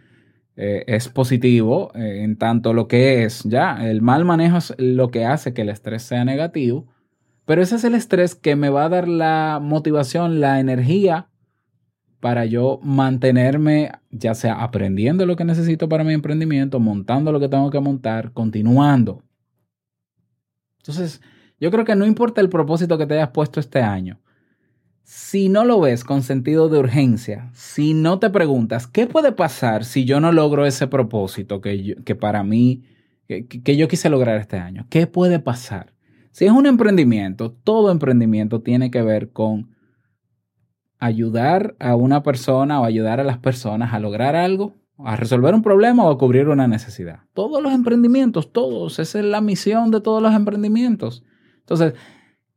eh, 0.57 0.83
es 0.89 1.09
positivo 1.09 1.93
eh, 1.95 2.25
en 2.25 2.37
tanto 2.37 2.73
lo 2.73 2.89
que 2.89 3.23
es, 3.23 3.45
ya, 3.45 3.89
el 3.89 4.03
mal 4.03 4.25
manejo 4.25 4.57
es 4.57 4.75
lo 4.79 5.13
que 5.13 5.25
hace 5.25 5.55
que 5.55 5.63
el 5.63 5.69
estrés 5.69 6.03
sea 6.03 6.25
negativo 6.25 6.89
pero 7.47 7.63
ese 7.63 7.77
es 7.77 7.85
el 7.85 7.95
estrés 7.95 8.35
que 8.35 8.57
me 8.57 8.69
va 8.69 8.85
a 8.85 8.89
dar 8.89 9.09
la 9.09 9.61
motivación, 9.63 10.41
la 10.41 10.59
energía 10.59 11.29
para 12.19 12.45
yo 12.45 12.81
mantenerme, 12.83 13.93
ya 14.11 14.35
sea 14.35 14.63
aprendiendo 14.63 15.25
lo 15.27 15.37
que 15.37 15.45
necesito 15.45 15.89
para 15.89 16.03
mi 16.03 16.13
emprendimiento, 16.13 16.81
montando 16.81 17.31
lo 17.31 17.39
que 17.39 17.49
tengo 17.49 17.71
que 17.71 17.79
montar, 17.79 18.33
continuando. 18.33 19.23
Entonces, 20.79 21.23
yo 21.61 21.71
creo 21.71 21.85
que 21.85 21.95
no 21.95 22.05
importa 22.05 22.41
el 22.41 22.49
propósito 22.49 22.99
que 22.99 23.07
te 23.07 23.15
hayas 23.15 23.31
puesto 23.31 23.61
este 23.61 23.81
año. 23.81 24.19
Si 25.09 25.49
no 25.49 25.65
lo 25.65 25.79
ves 25.79 26.03
con 26.03 26.25
sentido 26.25 26.69
de 26.69 26.81
urgencia, 26.81 27.49
si 27.53 27.95
no 27.95 28.19
te 28.19 28.29
preguntas, 28.29 28.89
¿qué 28.89 29.07
puede 29.07 29.31
pasar 29.31 29.85
si 29.85 30.05
yo 30.05 30.19
no 30.19 30.33
logro 30.33 30.67
ese 30.67 30.89
propósito 30.89 31.61
que, 31.61 31.95
que 32.05 32.17
para 32.17 32.43
mí, 32.43 32.83
que 33.29 33.77
yo 33.77 33.87
quise 33.87 34.11
lograr 34.11 34.41
este 34.41 34.57
año? 34.57 34.85
¿Qué 34.91 35.07
puede 35.07 35.39
pasar? 35.39 35.93
Si 36.33 36.45
es 36.45 36.51
un 36.51 36.67
emprendimiento, 36.67 37.53
todo 37.53 37.93
emprendimiento 37.93 38.63
tiene 38.63 38.91
que 38.91 39.01
ver 39.01 39.31
con 39.31 39.77
ayudar 40.99 41.77
a 41.79 41.95
una 41.95 42.25
persona 42.25 42.81
o 42.81 42.85
ayudar 42.85 43.21
a 43.21 43.25
las 43.25 43.39
personas 43.39 43.95
a 43.95 44.01
lograr 44.01 44.35
algo, 44.35 44.75
a 44.99 45.15
resolver 45.15 45.55
un 45.55 45.63
problema 45.63 46.05
o 46.05 46.11
a 46.11 46.19
cubrir 46.19 46.49
una 46.49 46.67
necesidad. 46.67 47.21
Todos 47.33 47.63
los 47.63 47.73
emprendimientos, 47.73 48.53
todos, 48.53 48.99
esa 48.99 49.21
es 49.21 49.25
la 49.25 49.41
misión 49.41 49.93
de 49.93 50.01
todos 50.01 50.21
los 50.21 50.35
emprendimientos. 50.35 51.23
Entonces, 51.61 51.95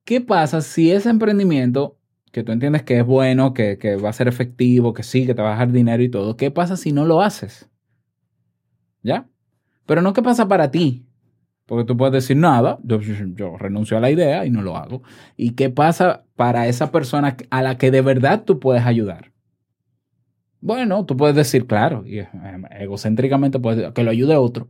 ¿qué 0.03 0.19
pasa 0.19 0.62
si 0.62 0.91
ese 0.91 1.12
emprendimiento, 1.12 1.98
que 2.32 2.44
tú 2.44 2.52
entiendes 2.52 2.84
que 2.84 3.00
es 3.00 3.06
bueno, 3.06 3.54
que, 3.54 3.78
que 3.78 3.96
va 3.96 4.10
a 4.10 4.13
ser 4.13 4.28
efectivo, 4.28 4.94
que 4.94 5.04
sí, 5.04 5.26
que 5.26 5.34
te 5.34 5.42
va 5.42 5.50
a 5.50 5.52
dejar 5.54 5.72
dinero 5.72 6.04
y 6.04 6.10
todo, 6.10 6.38
qué 6.38 6.52
pasa 6.52 6.78
si 6.78 6.92
no 6.92 7.06
lo 7.06 7.22
haces? 7.22 7.70
¿Ya? 9.02 9.28
Pero 9.86 10.02
no 10.02 10.13
qué 10.13 10.22
pasa 10.22 10.48
para 10.48 10.70
ti, 10.70 11.06
porque 11.65 11.86
tú 11.86 11.98
puedes 11.98 12.13
decir 12.13 12.38
nada, 12.38 12.80
yo, 12.84 13.58
renuncio 13.58 13.98
a 13.98 14.00
la 14.00 14.12
idea 14.12 14.46
y 14.46 14.50
no 14.52 14.62
lo 14.62 14.76
hago. 14.76 15.02
¿Y 15.38 15.52
qué 15.52 15.70
pasa 15.70 16.26
para 16.36 16.68
esa 16.68 16.92
persona 16.92 17.38
a 17.50 17.62
la 17.62 17.78
que 17.78 17.92
de 17.92 18.02
verdad 18.02 18.44
tú 18.44 18.60
puedes 18.60 18.86
ayudar? 18.86 19.32
Bueno, 20.62 21.06
tú 21.06 21.15
puedes 21.15 21.36
decir, 21.36 21.65
claro, 21.65 22.04
em, 22.06 22.65
egocéntricamente 22.72 23.60
puedes 23.60 23.78
decir, 23.78 23.94
que 23.94 24.04
lo 24.04 24.12
ayude 24.12 24.36
otro. 24.36 24.70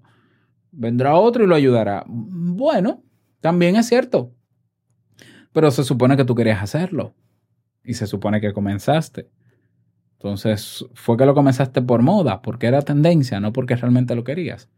Vendrá 0.71 1.15
otro 1.15 1.43
y 1.43 1.47
lo 1.47 1.55
ayudará. 1.55 2.03
Bueno, 2.07 3.03
también 3.41 3.75
es 3.75 3.87
cierto. 3.87 4.33
pero 5.51 5.71
se 5.71 5.83
supone 5.83 6.15
que 6.15 6.25
tú 6.25 6.35
querías 6.35 6.61
hacerlo 6.61 7.15
y 7.89 7.95
se 7.95 8.05
supone 8.05 8.39
que 8.39 8.53
comenzaste. 8.53 9.31
Entonces, 10.13 10.85
fue 10.93 11.17
que 11.17 11.25
lo 11.25 11.33
comenzaste 11.33 11.81
por 11.81 12.03
moda, 12.03 12.43
porque 12.43 12.67
era 12.67 12.83
tendencia, 12.83 13.39
no 13.39 13.51
porque 13.51 13.75
realmente 13.75 14.13
lo 14.13 14.23
querías. 14.23 14.69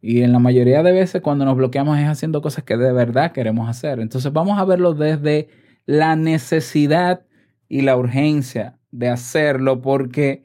Y 0.00 0.22
en 0.22 0.30
la 0.30 0.38
mayoría 0.38 0.84
de 0.84 0.92
veces 0.92 1.22
cuando 1.22 1.44
nos 1.44 1.56
bloqueamos 1.56 1.98
es 1.98 2.06
haciendo 2.06 2.40
cosas 2.40 2.62
que 2.62 2.76
de 2.76 2.92
verdad 2.92 3.32
queremos 3.32 3.68
hacer. 3.68 3.98
Entonces, 3.98 4.32
vamos 4.32 4.60
a 4.60 4.64
verlo 4.64 4.94
desde 4.94 5.48
la 5.86 6.14
necesidad 6.14 7.26
y 7.68 7.80
la 7.80 7.96
urgencia 7.96 8.78
de 8.92 9.08
hacerlo, 9.08 9.80
porque 9.80 10.44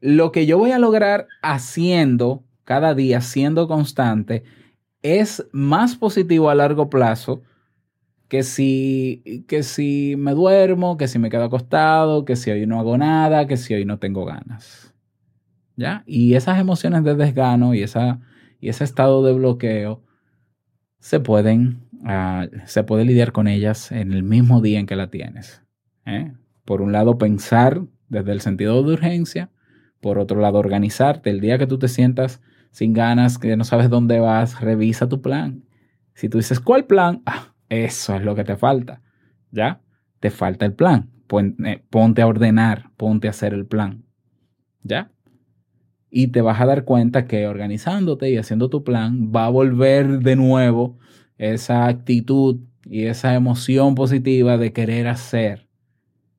lo 0.00 0.30
que 0.30 0.44
yo 0.44 0.58
voy 0.58 0.72
a 0.72 0.78
lograr 0.78 1.26
haciendo 1.40 2.44
cada 2.64 2.94
día, 2.94 3.22
siendo 3.22 3.66
constante, 3.66 4.44
es 5.00 5.46
más 5.52 5.96
positivo 5.96 6.50
a 6.50 6.54
largo 6.54 6.90
plazo 6.90 7.40
que 8.34 8.42
si, 8.42 9.44
que 9.46 9.62
si 9.62 10.16
me 10.18 10.32
duermo, 10.32 10.96
que 10.96 11.06
si 11.06 11.20
me 11.20 11.30
quedo 11.30 11.44
acostado, 11.44 12.24
que 12.24 12.34
si 12.34 12.50
hoy 12.50 12.66
no 12.66 12.80
hago 12.80 12.98
nada, 12.98 13.46
que 13.46 13.56
si 13.56 13.74
hoy 13.74 13.84
no 13.84 14.00
tengo 14.00 14.24
ganas. 14.24 14.92
¿Ya? 15.76 16.02
Y 16.04 16.34
esas 16.34 16.58
emociones 16.58 17.04
de 17.04 17.14
desgano 17.14 17.74
y, 17.74 17.84
esa, 17.84 18.18
y 18.58 18.70
ese 18.70 18.82
estado 18.82 19.24
de 19.24 19.34
bloqueo 19.34 20.02
se 20.98 21.20
pueden, 21.20 21.86
uh, 21.92 22.48
se 22.64 22.82
puede 22.82 23.04
lidiar 23.04 23.30
con 23.30 23.46
ellas 23.46 23.92
en 23.92 24.12
el 24.12 24.24
mismo 24.24 24.60
día 24.60 24.80
en 24.80 24.86
que 24.86 24.96
la 24.96 25.12
tienes. 25.12 25.62
¿eh? 26.04 26.32
Por 26.64 26.82
un 26.82 26.90
lado, 26.90 27.18
pensar 27.18 27.82
desde 28.08 28.32
el 28.32 28.40
sentido 28.40 28.82
de 28.82 28.94
urgencia. 28.94 29.52
Por 30.00 30.18
otro 30.18 30.40
lado, 30.40 30.58
organizarte. 30.58 31.30
El 31.30 31.38
día 31.38 31.56
que 31.56 31.68
tú 31.68 31.78
te 31.78 31.86
sientas 31.86 32.42
sin 32.72 32.94
ganas, 32.94 33.38
que 33.38 33.56
no 33.56 33.62
sabes 33.62 33.90
dónde 33.90 34.18
vas, 34.18 34.60
revisa 34.60 35.08
tu 35.08 35.22
plan. 35.22 35.62
Si 36.14 36.28
tú 36.28 36.38
dices, 36.38 36.58
¿cuál 36.58 36.86
plan? 36.86 37.22
Ah, 37.26 37.53
eso 37.68 38.14
es 38.14 38.22
lo 38.22 38.34
que 38.34 38.44
te 38.44 38.56
falta. 38.56 39.02
¿Ya? 39.50 39.80
Te 40.20 40.30
falta 40.30 40.64
el 40.66 40.74
plan. 40.74 41.10
Eh, 41.64 41.82
ponte 41.90 42.22
a 42.22 42.26
ordenar, 42.26 42.90
ponte 42.96 43.26
a 43.26 43.30
hacer 43.30 43.54
el 43.54 43.66
plan. 43.66 44.04
¿Ya? 44.82 45.10
Y 46.10 46.28
te 46.28 46.42
vas 46.42 46.60
a 46.60 46.66
dar 46.66 46.84
cuenta 46.84 47.26
que 47.26 47.46
organizándote 47.46 48.30
y 48.30 48.36
haciendo 48.36 48.68
tu 48.68 48.84
plan 48.84 49.32
va 49.34 49.46
a 49.46 49.50
volver 49.50 50.20
de 50.20 50.36
nuevo 50.36 50.98
esa 51.38 51.86
actitud 51.86 52.60
y 52.84 53.06
esa 53.06 53.34
emoción 53.34 53.94
positiva 53.94 54.56
de 54.56 54.72
querer 54.72 55.08
hacer. 55.08 55.68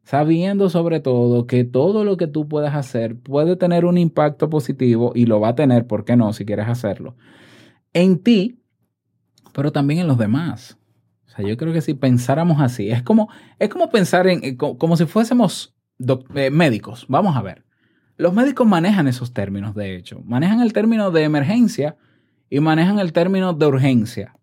Sabiendo 0.03 0.69
sobre 0.69 0.99
todo 0.99 1.47
que 1.47 1.63
todo 1.63 2.03
lo 2.03 2.15
que 2.15 2.27
tú 2.27 2.47
puedas 2.47 2.75
hacer 2.75 3.19
puede 3.19 3.55
tener 3.55 3.85
un 3.85 3.97
impacto 3.97 4.49
positivo 4.49 5.11
y 5.15 5.25
lo 5.25 5.39
va 5.39 5.49
a 5.49 5.55
tener, 5.55 5.87
¿por 5.87 6.05
qué 6.05 6.15
no? 6.15 6.31
Si 6.31 6.45
quieres 6.45 6.67
hacerlo. 6.67 7.15
En 7.91 8.19
ti, 8.19 8.61
pero 9.51 9.71
también 9.71 10.01
en 10.01 10.07
los 10.07 10.19
demás 10.19 10.77
yo 11.43 11.57
creo 11.57 11.73
que 11.73 11.81
si 11.81 11.93
pensáramos 11.93 12.61
así, 12.61 12.89
es 12.89 13.03
como, 13.03 13.29
es 13.59 13.69
como 13.69 13.89
pensar 13.89 14.27
en, 14.27 14.43
eh, 14.43 14.57
como 14.57 14.95
si 14.95 15.05
fuésemos 15.05 15.75
eh, 16.35 16.49
médicos. 16.49 17.05
Vamos 17.09 17.35
a 17.35 17.41
ver. 17.41 17.65
Los 18.17 18.33
médicos 18.33 18.65
manejan 18.65 19.07
esos 19.07 19.33
términos, 19.33 19.75
de 19.75 19.95
hecho. 19.95 20.21
Manejan 20.23 20.61
el 20.61 20.71
término 20.71 21.11
de 21.11 21.23
emergencia 21.23 21.97
y 22.49 22.59
manejan 22.59 22.99
el 22.99 23.11
término 23.11 23.53
de 23.53 23.65
urgencia. 23.65 24.35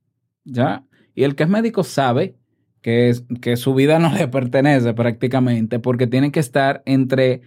¿Ya? 0.44 0.84
Y 1.14 1.24
el 1.24 1.34
que 1.34 1.44
es 1.44 1.48
médico 1.48 1.84
sabe 1.84 2.36
que, 2.82 3.14
que 3.40 3.56
su 3.56 3.74
vida 3.74 3.98
no 3.98 4.12
le 4.12 4.28
pertenece 4.28 4.92
prácticamente 4.92 5.78
porque 5.78 6.06
tiene 6.06 6.32
que 6.32 6.40
estar 6.40 6.82
entre 6.84 7.42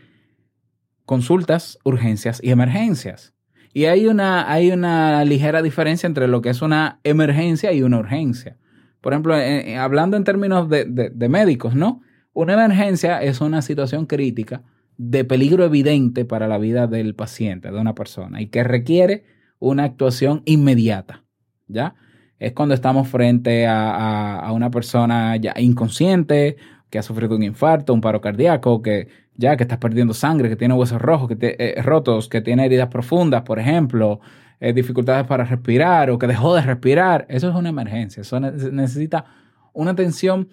consultas, 1.06 1.78
urgencias 1.84 2.40
y 2.44 2.50
emergencias. 2.50 3.34
Y 3.74 3.86
hay 3.86 4.08
una, 4.08 4.52
hay 4.52 4.72
una 4.72 5.24
ligera 5.26 5.62
diferencia 5.62 6.08
entre 6.08 6.28
lo 6.28 6.42
que 6.42 6.50
es 6.50 6.62
una 6.62 7.00
emergencia 7.04 7.74
y 7.74 7.84
una 7.84 8.00
urgencia. 8.00 8.58
Por 9.06 9.14
ejemplo, 9.14 9.38
eh, 9.38 9.74
eh, 9.74 9.78
hablando 9.78 10.18
en 10.18 10.24
términos 10.24 10.68
de, 10.68 11.28
médicos, 11.30 11.76
¿no? 11.76 12.02
Una 12.34 12.54
emergencia 12.54 13.22
es 13.22 13.40
una 13.40 13.62
situación 13.62 14.08
crítica 14.08 14.64
de 14.98 15.24
peligro 15.24 15.64
evidente 15.64 16.26
para 16.26 16.48
la 16.48 16.58
vida 16.58 16.88
del 16.88 17.14
paciente, 17.14 17.70
de 17.70 17.80
una 17.80 17.94
persona, 17.94 18.42
y 18.42 18.48
que 18.48 18.64
requiere 18.64 19.24
una 19.60 19.84
actuación 19.84 20.42
inmediata, 20.46 21.24
¿ya? 21.68 21.94
Es 22.40 22.54
cuando 22.54 22.74
estamos 22.74 23.08
frente 23.08 23.68
a, 23.68 24.50
una 24.52 24.72
persona 24.72 25.36
ya 25.36 25.54
inconsciente, 25.56 26.58
que 26.90 26.98
ha 26.98 27.04
sufrido 27.04 27.36
un 27.36 27.44
infarto, 27.44 27.94
un 27.94 28.02
paro 28.02 28.22
cardíaco, 28.22 28.82
que 28.82 29.08
ya 29.36 29.56
que 29.56 29.66
está 29.66 29.80
perdiendo 29.80 30.16
sangre, 30.16 30.50
que 30.50 30.56
tiene 30.56 30.74
huesos 30.74 31.00
rojos, 31.00 31.30
que 31.30 31.56
eh, 31.60 31.80
rotos, 31.84 32.28
que 32.28 32.42
tiene 32.42 32.66
heridas 32.66 32.88
profundas, 32.88 33.44
por 33.44 33.60
ejemplo, 33.60 34.20
eh, 34.60 34.74
dificultades 34.74 35.26
para 35.28 35.44
respirar 35.44 36.10
o 36.10 36.18
que 36.18 36.28
dejó 36.28 36.56
de 36.56 36.62
respirar, 36.62 37.26
eso 37.30 37.50
es 37.50 37.56
una 37.56 37.70
emergencia. 37.70 38.22
Eso 38.22 38.40
necesita 38.40 39.26
una 39.74 39.92
atención 39.92 40.50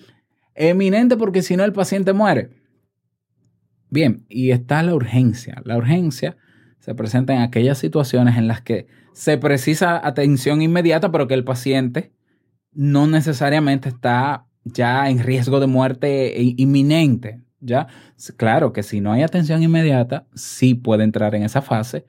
eminente 0.55 1.17
porque 1.17 1.43
si 1.43 1.57
no 1.57 1.65
el 1.65 1.73
paciente 1.73 2.13
muere. 2.13 2.51
Bien, 3.91 4.25
y 4.29 4.51
está 4.51 4.83
la 4.83 4.95
urgencia. 4.95 5.61
La 5.65 5.77
urgencia 5.77 6.37
se 6.79 6.95
presenta 6.95 7.35
en 7.35 7.43
aquellas 7.43 7.79
situaciones 7.79 8.37
en 8.37 8.49
las 8.49 8.61
que 8.61 8.87
se 9.13 9.39
precisa 9.39 10.05
atención 10.07 10.63
inmediata, 10.63 11.13
pero 11.13 11.29
que 11.29 11.35
el 11.35 11.45
paciente 11.45 12.13
no 12.73 13.07
necesariamente 13.07 13.91
está 13.91 14.47
ya 14.65 15.09
en 15.11 15.19
riesgo 15.19 15.61
de 15.61 15.67
muerte 15.67 16.35
inminente. 16.57 17.43
¿ya? 17.61 17.87
Claro 18.37 18.73
que 18.73 18.83
si 18.83 19.01
no 19.01 19.13
hay 19.13 19.23
atención 19.23 19.63
inmediata, 19.63 20.27
sí 20.35 20.75
puede 20.75 21.05
entrar 21.05 21.35
en 21.35 21.43
esa 21.43 21.63
fase, 21.63 22.05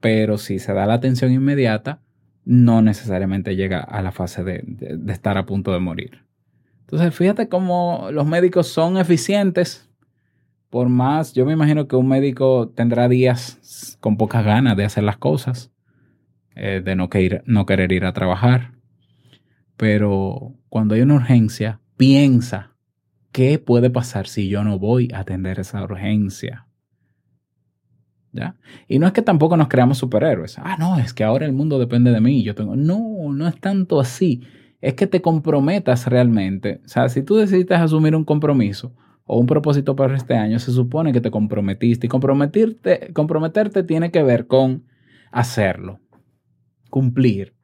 pero 0.00 0.38
si 0.38 0.58
se 0.58 0.72
da 0.72 0.86
la 0.86 0.94
atención 0.94 1.32
inmediata, 1.32 2.00
no 2.44 2.82
necesariamente 2.82 3.54
llega 3.54 3.80
a 3.80 4.02
la 4.02 4.12
fase 4.12 4.42
de, 4.42 4.64
estar 5.08 5.38
a 5.38 5.46
punto 5.46 5.72
de 5.72 5.78
morir. 5.78 6.24
Entonces, 6.80 7.14
fíjate 7.14 7.48
cómo 7.48 8.08
los 8.10 8.26
médicos 8.26 8.66
son 8.66 8.96
eficientes. 8.96 9.88
Por 10.70 10.88
más, 10.88 11.34
yo 11.34 11.44
me 11.44 11.52
imagino 11.52 11.86
que 11.86 11.96
un 11.96 12.08
médico 12.08 12.72
tendrá 12.74 13.08
días 13.08 13.98
con 14.00 14.16
pocas 14.16 14.44
ganas 14.44 14.76
de 14.76 14.84
hacer 14.84 15.04
las 15.04 15.18
cosas, 15.18 15.70
eh, 16.56 16.82
de 16.84 16.96
no, 16.96 17.08
no 17.44 17.66
querer 17.66 17.92
ir 17.92 18.04
a 18.04 18.12
trabajar. 18.12 18.72
Pero 19.76 20.54
cuando 20.68 20.94
hay 20.94 21.02
una 21.02 21.14
urgencia, 21.14 21.80
piensa, 21.96 22.76
¿qué 23.32 23.58
puede 23.58 23.90
pasar 23.90 24.26
si 24.26 24.48
yo 24.48 24.64
no 24.64 24.78
voy 24.78 25.10
a 25.12 25.20
atender 25.20 25.60
esa 25.60 25.82
urgencia? 25.82 26.66
Y 28.88 28.98
no 28.98 29.06
es 29.06 29.12
que 29.12 29.22
tampoco 29.22 29.56
nos 29.56 29.68
creamos 29.68 29.98
superhéroes. 29.98 30.58
Ah, 30.58 30.76
no, 30.78 30.98
es 30.98 31.12
que 31.12 31.24
ahora 31.24 31.46
el 31.46 31.52
mundo 31.52 31.78
depende 31.78 32.12
de 32.12 32.20
mí. 32.20 32.42
Yo 32.42 32.54
tengo. 32.54 32.76
No, 32.76 33.32
no 33.32 33.48
es 33.48 33.58
tanto 33.60 34.00
así. 34.00 34.42
Es 34.80 34.94
que 34.94 35.06
te 35.06 35.20
comprometas 35.20 36.06
realmente. 36.06 36.80
O 36.84 36.88
sea, 36.88 37.08
si 37.08 37.22
tú 37.22 37.36
decidiste 37.36 37.74
asumir 37.74 38.14
un 38.14 38.24
compromiso 38.24 38.94
o 39.24 39.38
un 39.38 39.46
propósito 39.46 39.94
para 39.96 40.16
este 40.16 40.34
año, 40.34 40.58
se 40.58 40.72
supone 40.72 41.12
que 41.12 41.20
te 41.20 41.30
comprometiste. 41.30 42.06
Y 42.06 42.08
comprometerte, 42.08 43.12
comprometerte 43.12 43.82
tiene 43.82 44.10
que 44.10 44.22
ver 44.22 44.46
con 44.46 44.84
hacerlo, 45.32 46.00
cumplir, 46.88 47.54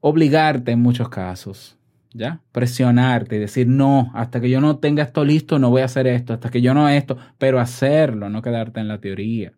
obligarte 0.00 0.72
en 0.72 0.80
muchos 0.80 1.08
casos. 1.08 1.78
¿Ya? 2.14 2.40
Presionarte 2.52 3.36
y 3.36 3.38
decir, 3.38 3.66
no, 3.68 4.10
hasta 4.14 4.40
que 4.40 4.50
yo 4.50 4.60
no 4.60 4.78
tenga 4.78 5.02
esto 5.02 5.24
listo, 5.24 5.58
no 5.58 5.70
voy 5.70 5.82
a 5.82 5.86
hacer 5.86 6.06
esto, 6.06 6.34
hasta 6.34 6.50
que 6.50 6.60
yo 6.60 6.74
no 6.74 6.88
esto, 6.88 7.16
pero 7.38 7.60
hacerlo, 7.60 8.28
no 8.28 8.42
quedarte 8.42 8.80
en 8.80 8.88
la 8.88 9.00
teoría. 9.00 9.52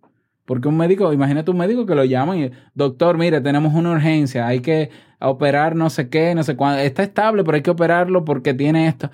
Porque 0.44 0.68
un 0.68 0.76
médico, 0.76 1.12
imagínate 1.12 1.50
un 1.50 1.58
médico 1.58 1.86
que 1.86 1.94
lo 1.94 2.04
llaman 2.04 2.38
y, 2.38 2.50
doctor, 2.74 3.16
mire, 3.16 3.40
tenemos 3.40 3.74
una 3.74 3.92
urgencia, 3.92 4.46
hay 4.46 4.60
que 4.60 4.90
operar 5.20 5.74
no 5.74 5.88
sé 5.88 6.08
qué, 6.08 6.34
no 6.34 6.42
sé 6.42 6.54
cuándo, 6.54 6.80
está 6.80 7.02
estable, 7.02 7.44
pero 7.44 7.56
hay 7.56 7.62
que 7.62 7.70
operarlo 7.70 8.24
porque 8.24 8.52
tiene 8.52 8.86
esto. 8.86 9.10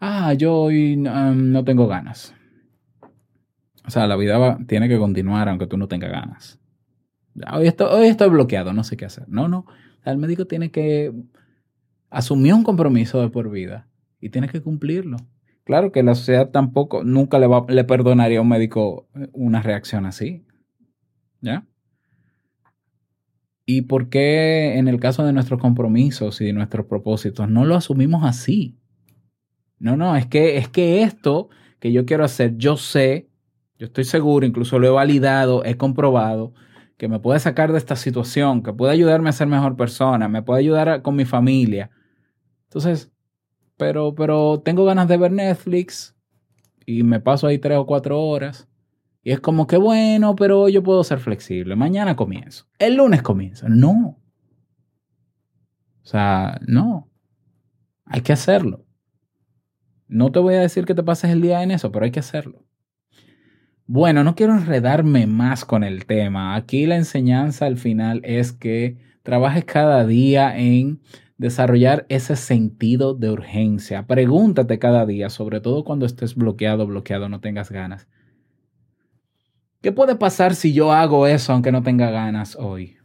Ah, 0.00 0.34
yo 0.34 0.54
hoy 0.54 0.96
um, 0.96 1.52
no 1.52 1.64
tengo 1.64 1.86
ganas. 1.86 2.34
O 3.86 3.90
sea, 3.90 4.06
la 4.06 4.16
vida 4.16 4.58
tiene 4.66 4.88
que 4.88 4.98
continuar 4.98 5.48
aunque 5.48 5.66
tú 5.66 5.76
no 5.76 5.88
tengas 5.88 6.10
ganas. 6.10 6.60
Hoy 7.52 7.66
estoy, 7.66 7.88
hoy 7.90 8.06
estoy 8.08 8.28
bloqueado, 8.28 8.72
no 8.72 8.84
sé 8.84 8.96
qué 8.96 9.06
hacer. 9.06 9.24
No, 9.28 9.48
no. 9.48 9.66
El 10.04 10.18
médico 10.18 10.46
tiene 10.46 10.70
que 10.70 11.12
asumió 12.14 12.56
un 12.56 12.64
compromiso 12.64 13.20
de 13.20 13.28
por 13.28 13.50
vida 13.50 13.88
y 14.20 14.30
tiene 14.30 14.48
que 14.48 14.62
cumplirlo. 14.62 15.18
Claro 15.64 15.92
que 15.92 16.02
la 16.02 16.14
sociedad 16.14 16.50
tampoco, 16.50 17.04
nunca 17.04 17.38
le, 17.38 17.46
va, 17.46 17.64
le 17.68 17.84
perdonaría 17.84 18.38
a 18.38 18.42
un 18.42 18.48
médico 18.48 19.08
eh, 19.14 19.28
una 19.32 19.62
reacción 19.62 20.06
así. 20.06 20.46
¿Ya? 21.40 21.66
¿Y 23.66 23.82
por 23.82 24.08
qué 24.08 24.78
en 24.78 24.88
el 24.88 25.00
caso 25.00 25.24
de 25.24 25.32
nuestros 25.32 25.60
compromisos 25.60 26.40
y 26.40 26.46
de 26.46 26.52
nuestros 26.52 26.86
propósitos 26.86 27.48
no 27.48 27.64
lo 27.64 27.76
asumimos 27.76 28.24
así? 28.24 28.78
No, 29.78 29.96
no, 29.96 30.16
es 30.16 30.26
que, 30.26 30.58
es 30.58 30.68
que 30.68 31.02
esto 31.02 31.48
que 31.80 31.92
yo 31.92 32.06
quiero 32.06 32.24
hacer, 32.24 32.56
yo 32.56 32.76
sé, 32.76 33.28
yo 33.78 33.86
estoy 33.86 34.04
seguro, 34.04 34.46
incluso 34.46 34.78
lo 34.78 34.86
he 34.86 34.90
validado, 34.90 35.64
he 35.64 35.76
comprobado, 35.76 36.54
que 36.96 37.08
me 37.08 37.18
puede 37.18 37.40
sacar 37.40 37.72
de 37.72 37.78
esta 37.78 37.96
situación, 37.96 38.62
que 38.62 38.72
puede 38.72 38.92
ayudarme 38.92 39.28
a 39.28 39.32
ser 39.32 39.48
mejor 39.48 39.76
persona, 39.76 40.28
me 40.28 40.42
puede 40.42 40.60
ayudar 40.60 41.02
con 41.02 41.16
mi 41.16 41.24
familia, 41.24 41.90
entonces, 42.74 43.12
pero, 43.76 44.16
pero 44.16 44.60
tengo 44.64 44.84
ganas 44.84 45.06
de 45.06 45.16
ver 45.16 45.30
Netflix 45.30 46.16
y 46.84 47.04
me 47.04 47.20
paso 47.20 47.46
ahí 47.46 47.58
tres 47.58 47.78
o 47.78 47.86
cuatro 47.86 48.20
horas. 48.20 48.68
Y 49.22 49.30
es 49.30 49.38
como 49.38 49.68
que 49.68 49.76
bueno, 49.76 50.34
pero 50.34 50.68
yo 50.68 50.82
puedo 50.82 51.04
ser 51.04 51.20
flexible. 51.20 51.76
Mañana 51.76 52.16
comienzo. 52.16 52.66
El 52.80 52.96
lunes 52.96 53.22
comienzo. 53.22 53.68
No. 53.68 54.20
O 56.02 56.06
sea, 56.06 56.58
no. 56.66 57.08
Hay 58.06 58.22
que 58.22 58.32
hacerlo. 58.32 58.84
No 60.08 60.32
te 60.32 60.40
voy 60.40 60.54
a 60.54 60.60
decir 60.60 60.84
que 60.84 60.96
te 60.96 61.04
pases 61.04 61.30
el 61.30 61.42
día 61.42 61.62
en 61.62 61.70
eso, 61.70 61.92
pero 61.92 62.06
hay 62.06 62.10
que 62.10 62.20
hacerlo. 62.20 62.66
Bueno, 63.86 64.24
no 64.24 64.34
quiero 64.34 64.54
enredarme 64.54 65.28
más 65.28 65.64
con 65.64 65.84
el 65.84 66.06
tema. 66.06 66.56
Aquí 66.56 66.86
la 66.86 66.96
enseñanza 66.96 67.66
al 67.66 67.76
final 67.76 68.20
es 68.24 68.50
que 68.50 68.98
trabajes 69.22 69.64
cada 69.64 70.04
día 70.04 70.58
en 70.58 71.00
desarrollar 71.36 72.06
ese 72.08 72.36
sentido 72.36 73.14
de 73.14 73.30
urgencia. 73.30 74.06
Pregúntate 74.06 74.78
cada 74.78 75.04
día, 75.06 75.30
sobre 75.30 75.60
todo 75.60 75.84
cuando 75.84 76.06
estés 76.06 76.34
bloqueado, 76.34 76.86
bloqueado, 76.86 77.28
no 77.28 77.40
tengas 77.40 77.70
ganas. 77.70 78.08
¿Qué 79.82 79.92
puede 79.92 80.16
pasar 80.16 80.54
si 80.54 80.72
yo 80.72 80.92
hago 80.92 81.26
eso 81.26 81.52
aunque 81.52 81.72
no 81.72 81.82
tenga 81.82 82.10
ganas 82.10 82.56
hoy? 82.56 82.96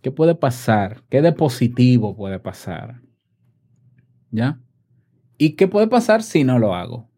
¿Qué 0.00 0.10
puede 0.10 0.34
pasar? 0.34 1.02
¿Qué 1.10 1.20
de 1.20 1.32
positivo 1.32 2.16
puede 2.16 2.38
pasar? 2.38 3.00
¿Ya? 4.30 4.60
¿Y 5.36 5.56
qué 5.56 5.68
puede 5.68 5.88
pasar 5.88 6.22
si 6.22 6.44
no 6.44 6.58
lo 6.58 6.74
hago? 6.74 7.10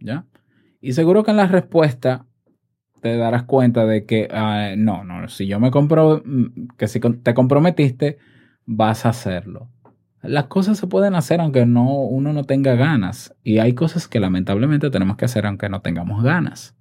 ¿Ya? 0.00 0.26
Y 0.80 0.92
seguro 0.92 1.24
que 1.24 1.30
en 1.30 1.38
la 1.38 1.46
respuesta 1.46 2.26
te 3.00 3.16
darás 3.16 3.44
cuenta 3.44 3.86
de 3.86 4.04
que 4.04 4.28
ah, 4.30 4.74
no, 4.76 5.04
no, 5.04 5.28
si 5.28 5.46
yo 5.46 5.60
me 5.60 5.70
compro, 5.70 6.22
mm, 6.24 6.68
que 6.76 6.88
si 6.88 7.00
te 7.00 7.34
comprometiste, 7.34 8.18
vas 8.66 9.06
a 9.06 9.10
hacerlo. 9.10 9.70
Las 10.22 10.46
cosas 10.46 10.78
se 10.78 10.86
pueden 10.86 11.14
hacer 11.14 11.40
aunque 11.40 11.64
no, 11.66 12.00
uno 12.00 12.32
no 12.32 12.44
tenga 12.44 12.74
ganas. 12.74 13.34
Y 13.42 13.58
hay 13.58 13.74
cosas 13.74 14.08
que 14.08 14.20
lamentablemente 14.20 14.90
tenemos 14.90 15.16
que 15.16 15.24
hacer 15.24 15.46
aunque 15.46 15.68
no 15.68 15.80
tengamos 15.80 16.22
ganas. 16.22 16.76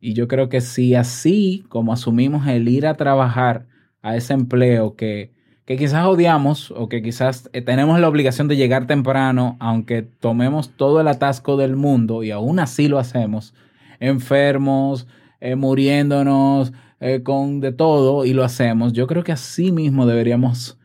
Y 0.00 0.14
yo 0.14 0.28
creo 0.28 0.48
que 0.48 0.60
si 0.60 0.94
así 0.94 1.64
como 1.68 1.92
asumimos 1.92 2.46
el 2.46 2.68
ir 2.68 2.86
a 2.86 2.94
trabajar 2.94 3.66
a 4.00 4.16
ese 4.16 4.32
empleo 4.32 4.94
que, 4.94 5.32
que 5.64 5.76
quizás 5.76 6.06
odiamos 6.06 6.70
o 6.70 6.88
que 6.88 7.02
quizás 7.02 7.50
eh, 7.52 7.60
tenemos 7.60 8.00
la 8.00 8.08
obligación 8.08 8.48
de 8.48 8.56
llegar 8.56 8.86
temprano, 8.86 9.56
aunque 9.60 10.02
tomemos 10.02 10.70
todo 10.76 11.00
el 11.00 11.08
atasco 11.08 11.56
del 11.56 11.76
mundo 11.76 12.22
y 12.22 12.30
aún 12.30 12.60
así 12.60 12.88
lo 12.88 12.98
hacemos, 12.98 13.54
enfermos, 13.98 15.08
eh, 15.40 15.56
muriéndonos, 15.56 16.72
eh, 17.00 17.22
con 17.22 17.60
de 17.60 17.72
todo 17.72 18.24
y 18.24 18.32
lo 18.32 18.44
hacemos, 18.44 18.92
yo 18.92 19.06
creo 19.06 19.24
que 19.24 19.32
así 19.32 19.72
mismo 19.72 20.06
deberíamos 20.06 20.77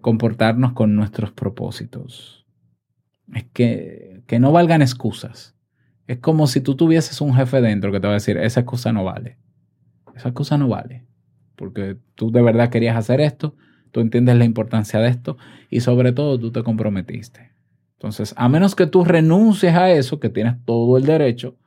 comportarnos 0.00 0.72
con 0.72 0.94
nuestros 0.96 1.32
propósitos. 1.32 2.46
Es 3.34 3.44
que, 3.52 4.22
que 4.26 4.38
no 4.38 4.52
valgan 4.52 4.82
excusas. 4.82 5.56
Es 6.06 6.18
como 6.18 6.46
si 6.46 6.60
tú 6.60 6.74
tuvieses 6.74 7.20
un 7.20 7.34
jefe 7.34 7.60
dentro 7.60 7.92
que 7.92 8.00
te 8.00 8.06
va 8.08 8.14
a 8.14 8.14
decir, 8.14 8.36
esa 8.36 8.60
excusa 8.60 8.92
no 8.92 9.04
vale. 9.04 9.38
Esa 10.16 10.30
excusa 10.30 10.58
no 10.58 10.68
vale. 10.68 11.06
Porque 11.54 11.96
tú 12.14 12.32
de 12.32 12.42
verdad 12.42 12.70
querías 12.70 12.96
hacer 12.96 13.20
esto, 13.20 13.54
tú 13.90 14.00
entiendes 14.00 14.36
la 14.36 14.44
importancia 14.44 14.98
de 14.98 15.08
esto 15.08 15.36
y 15.68 15.80
sobre 15.80 16.12
todo 16.12 16.38
tú 16.38 16.50
te 16.50 16.62
comprometiste. 16.62 17.52
Entonces, 17.92 18.34
a 18.36 18.48
menos 18.48 18.74
que 18.74 18.86
tú 18.86 19.04
renuncies 19.04 19.74
a 19.74 19.90
eso, 19.90 20.20
que 20.20 20.30
tienes 20.30 20.56
todo 20.64 20.96
el 20.96 21.04
derecho, 21.04 21.58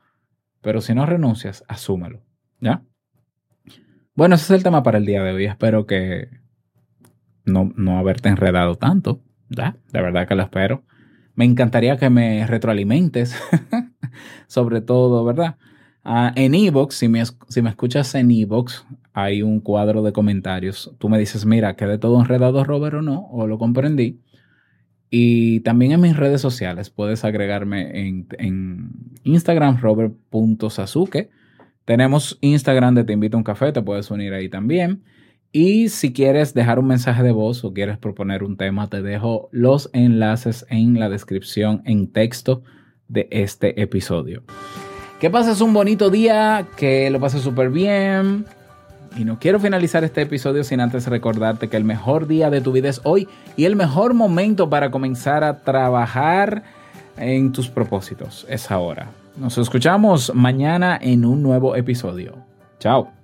pero 0.60 0.80
si 0.80 0.94
no 0.94 1.06
renuncias, 1.06 1.64
asúmelo. 1.68 2.22
¿Ya? 2.60 2.82
Bueno, 4.14 4.34
ese 4.34 4.44
es 4.44 4.50
el 4.50 4.62
tema 4.62 4.82
para 4.82 4.98
el 4.98 5.06
día 5.06 5.22
de 5.22 5.32
hoy. 5.32 5.44
Espero 5.44 5.86
que 5.86 6.28
no, 7.44 7.72
no 7.76 7.98
haberte 7.98 8.28
enredado 8.28 8.76
tanto. 8.76 9.20
¿Ya? 9.48 9.76
De 9.92 10.00
verdad 10.00 10.26
que 10.26 10.34
lo 10.34 10.42
espero. 10.42 10.84
Me 11.34 11.44
encantaría 11.44 11.96
que 11.96 12.10
me 12.10 12.46
retroalimentes, 12.46 13.36
sobre 14.46 14.80
todo, 14.80 15.24
¿verdad? 15.24 15.56
Ah, 16.04 16.32
en 16.36 16.54
Evox, 16.54 16.96
si 16.96 17.08
me, 17.08 17.22
si 17.48 17.62
me 17.62 17.70
escuchas 17.70 18.14
en 18.14 18.30
Evox, 18.30 18.86
hay 19.12 19.42
un 19.42 19.60
cuadro 19.60 20.02
de 20.02 20.12
comentarios. 20.12 20.94
Tú 20.98 21.08
me 21.08 21.18
dices, 21.18 21.46
mira, 21.46 21.76
¿quedé 21.76 21.98
todo 21.98 22.20
enredado, 22.20 22.62
Robert, 22.62 22.96
o 22.96 23.02
no? 23.02 23.26
O 23.30 23.46
lo 23.46 23.58
comprendí. 23.58 24.20
Y 25.10 25.60
también 25.60 25.92
en 25.92 26.00
mis 26.00 26.16
redes 26.16 26.40
sociales 26.40 26.90
puedes 26.90 27.24
agregarme 27.24 28.08
en, 28.08 28.26
en 28.38 28.90
Instagram, 29.22 29.78
robert.sasuke. 29.80 31.30
Tenemos 31.84 32.38
Instagram 32.40 32.94
de 32.94 33.04
Te 33.04 33.12
Invito 33.12 33.36
a 33.36 33.38
un 33.38 33.44
Café, 33.44 33.72
te 33.72 33.82
puedes 33.82 34.10
unir 34.10 34.32
ahí 34.34 34.48
también. 34.48 35.04
Y 35.56 35.88
si 35.88 36.12
quieres 36.12 36.52
dejar 36.52 36.80
un 36.80 36.88
mensaje 36.88 37.22
de 37.22 37.30
voz 37.30 37.62
o 37.62 37.72
quieres 37.72 37.96
proponer 37.96 38.42
un 38.42 38.56
tema, 38.56 38.88
te 38.88 39.02
dejo 39.02 39.48
los 39.52 39.88
enlaces 39.92 40.66
en 40.68 40.98
la 40.98 41.08
descripción 41.08 41.80
en 41.84 42.08
texto 42.08 42.64
de 43.06 43.28
este 43.30 43.80
episodio. 43.80 44.42
Que 45.20 45.30
pases 45.30 45.60
un 45.60 45.72
bonito 45.72 46.10
día, 46.10 46.66
que 46.76 47.08
lo 47.08 47.20
pases 47.20 47.42
súper 47.42 47.70
bien. 47.70 48.46
Y 49.16 49.24
no 49.24 49.38
quiero 49.38 49.60
finalizar 49.60 50.02
este 50.02 50.22
episodio 50.22 50.64
sin 50.64 50.80
antes 50.80 51.06
recordarte 51.06 51.68
que 51.68 51.76
el 51.76 51.84
mejor 51.84 52.26
día 52.26 52.50
de 52.50 52.60
tu 52.60 52.72
vida 52.72 52.88
es 52.88 53.00
hoy 53.04 53.28
y 53.56 53.66
el 53.66 53.76
mejor 53.76 54.12
momento 54.12 54.68
para 54.68 54.90
comenzar 54.90 55.44
a 55.44 55.60
trabajar 55.60 56.64
en 57.16 57.52
tus 57.52 57.68
propósitos 57.68 58.44
es 58.48 58.72
ahora. 58.72 59.12
Nos 59.36 59.56
escuchamos 59.56 60.34
mañana 60.34 60.98
en 61.00 61.24
un 61.24 61.44
nuevo 61.44 61.76
episodio. 61.76 62.44
Chao. 62.80 63.23